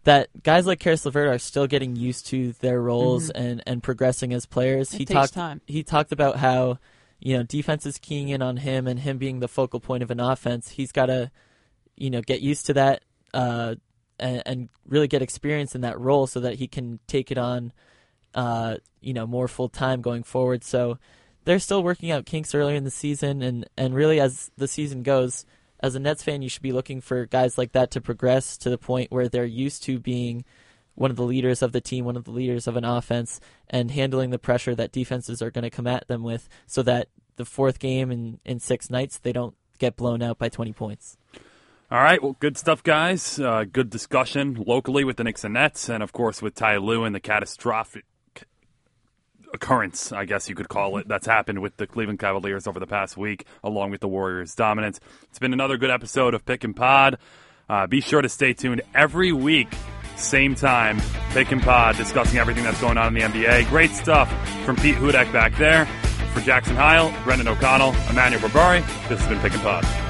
that 0.07 0.29
guys 0.43 0.67
like 0.67 0.79
Caris 0.81 1.05
LeVert 1.05 1.29
are 1.29 1.39
still 1.39 1.67
getting 1.67 1.97
used 1.97 2.27
to 2.29 2.53
their 2.61 2.81
roles 2.81 3.27
Mhm. 3.29 3.33
and, 3.35 3.63
and 3.67 3.83
progressing 3.83 4.33
as 4.33 4.47
players. 4.47 4.95
It 4.95 4.99
he 4.99 5.05
talked 5.05 5.35
time. 5.35 5.61
he 5.67 5.83
talked 5.83 6.13
about 6.13 6.37
how 6.37 6.79
you 7.21 7.37
know 7.37 7.43
defense 7.43 7.85
is 7.87 7.99
keying 7.99 8.29
in 8.29 8.41
on 8.41 8.57
him 8.59 8.87
and 8.87 9.01
him 9.01 9.19
being 9.19 9.41
the 9.41 9.49
focal 9.49 9.81
point 9.81 10.03
of 10.03 10.11
an 10.11 10.21
offense. 10.21 10.71
He's 10.71 10.93
got 10.93 11.07
to 11.07 11.31
you 11.97 12.11
know 12.11 12.23
get 12.23 12.41
used 12.41 12.67
to 12.67 12.75
that 12.75 13.03
uh, 13.35 13.75
and, 14.19 14.43
and 14.47 14.69
really 14.87 15.09
get 15.09 15.23
experience 15.23 15.75
in 15.75 15.81
that 15.81 15.99
role 15.99 16.27
so 16.27 16.41
that 16.41 16.55
he 16.55 16.69
can 16.69 17.01
take 17.07 17.31
it 17.31 17.39
on 17.39 17.73
uh, 18.35 18.77
you 19.01 19.13
know 19.13 19.27
more 19.27 19.49
full 19.49 19.69
time 19.69 20.03
going 20.03 20.23
forward. 20.23 20.63
So 20.63 20.99
they're 21.45 21.59
still 21.59 21.83
working 21.83 22.11
out 22.11 22.27
kinks 22.27 22.55
earlier 22.55 22.77
in 22.77 22.85
the 22.85 22.91
season, 22.91 23.43
and 23.43 23.69
and 23.77 23.93
really 23.95 24.21
as 24.21 24.51
the 24.57 24.69
season 24.69 25.03
goes, 25.03 25.45
as 25.87 25.95
a 25.95 26.01
Nets 26.01 26.23
fan, 26.23 26.43
you 26.43 26.49
should 26.49 26.63
be 26.63 26.73
looking 26.73 27.01
for 27.01 27.27
guys 27.27 27.57
like 27.57 27.73
that 27.73 27.91
to 27.93 28.01
progress 28.01 28.57
to 28.59 28.71
the 28.71 28.79
point 28.79 29.11
where 29.11 29.29
they're 29.29 29.45
used 29.45 29.83
to 29.85 29.99
being 29.99 30.45
one 30.95 31.11
of 31.11 31.17
the 31.17 31.25
leaders 31.25 31.63
of 31.63 31.73
the 31.73 31.81
team, 31.81 32.05
one 32.05 32.17
of 32.17 32.25
the 32.25 32.31
leaders 32.31 32.67
of 32.67 32.77
an 32.77 32.85
offense, 32.85 33.41
and 33.69 33.91
handling 33.91 34.31
the 34.31 34.39
pressure 34.39 34.75
that 34.75 34.93
defenses 34.93 35.41
are 35.41 35.51
going 35.51 35.63
to 35.63 35.71
come 35.71 35.87
at 35.87 36.09
them 36.09 36.23
with, 36.23 36.49
so 36.67 36.83
that 36.83 37.09
the 37.37 37.45
fourth 37.45 37.79
game 37.79 38.11
in 38.11 38.41
in 38.45 38.59
six 38.59 38.91
nights 38.91 39.19
they 39.19 39.33
don't 39.33 39.55
get 39.79 39.97
blown 39.97 40.23
out 40.23 40.39
by 40.39 40.49
20 40.49 40.73
points. 40.73 41.17
All 41.91 42.03
right, 42.03 42.21
well, 42.21 42.37
good 42.41 42.57
stuff, 42.57 42.83
guys. 42.83 43.39
Uh, 43.39 43.65
good 43.71 43.91
discussion 43.91 44.65
locally 44.67 45.05
with 45.05 45.19
the 45.19 45.25
Knicks 45.25 45.45
and 45.45 45.55
Nets, 45.55 45.89
and 45.89 46.03
of 46.03 46.13
course 46.13 46.43
with 46.43 46.55
Ty 46.55 46.79
Lue 46.79 47.05
and 47.05 47.15
the 47.15 47.21
catastrophic 47.21 48.05
occurrence, 49.53 50.13
I 50.13 50.25
guess 50.25 50.49
you 50.49 50.55
could 50.55 50.69
call 50.69 50.99
it, 50.99 51.09
that's 51.09 51.27
happened 51.27 51.61
with 51.61 51.77
the 51.77 51.87
Cleveland 51.87 52.19
Cavaliers 52.19 52.67
over 52.67 52.81
the 52.81 52.87
past 52.87 53.17
week, 53.17 53.45
along 53.63 53.91
with 53.91 54.01
the 54.01 54.09
Warriors' 54.09 54.55
dominance. 54.55 55.01
It's 55.31 55.39
been 55.39 55.53
another 55.53 55.77
good 55.77 55.91
episode 55.91 56.35
of 56.35 56.45
Pick 56.45 56.65
and 56.65 56.75
Pod. 56.75 57.19
Uh, 57.69 57.87
be 57.87 58.01
sure 58.01 58.23
to 58.23 58.29
stay 58.29 58.53
tuned 58.53 58.83
every 58.95 59.33
week, 59.33 59.69
same 60.17 60.55
time, 60.55 61.01
Pick 61.31 61.51
and 61.53 61.63
Pod, 61.63 61.97
discussing 61.97 62.39
everything 62.39 62.65
that's 62.65 62.81
going 62.81 62.99
on 62.99 63.09
in 63.09 63.15
the 63.15 63.21
NBA. 63.21 63.69
Great 63.69 63.91
stuff 63.91 64.31
from 64.65 64.77
Pete 64.77 64.97
Hudak 64.97 65.33
back 65.33 65.57
there. 65.59 65.87
For 66.33 66.41
Jackson 66.43 66.77
Heil, 66.77 67.15
Brendan 67.25 67.49
O'Connell, 67.49 67.95
Emmanuel 68.11 68.43
Barbari, 68.43 68.81
this 69.09 69.21
has 69.21 69.29
been 69.29 69.41
Pick 69.41 69.55
and 69.55 69.63
Pod. 69.63 70.06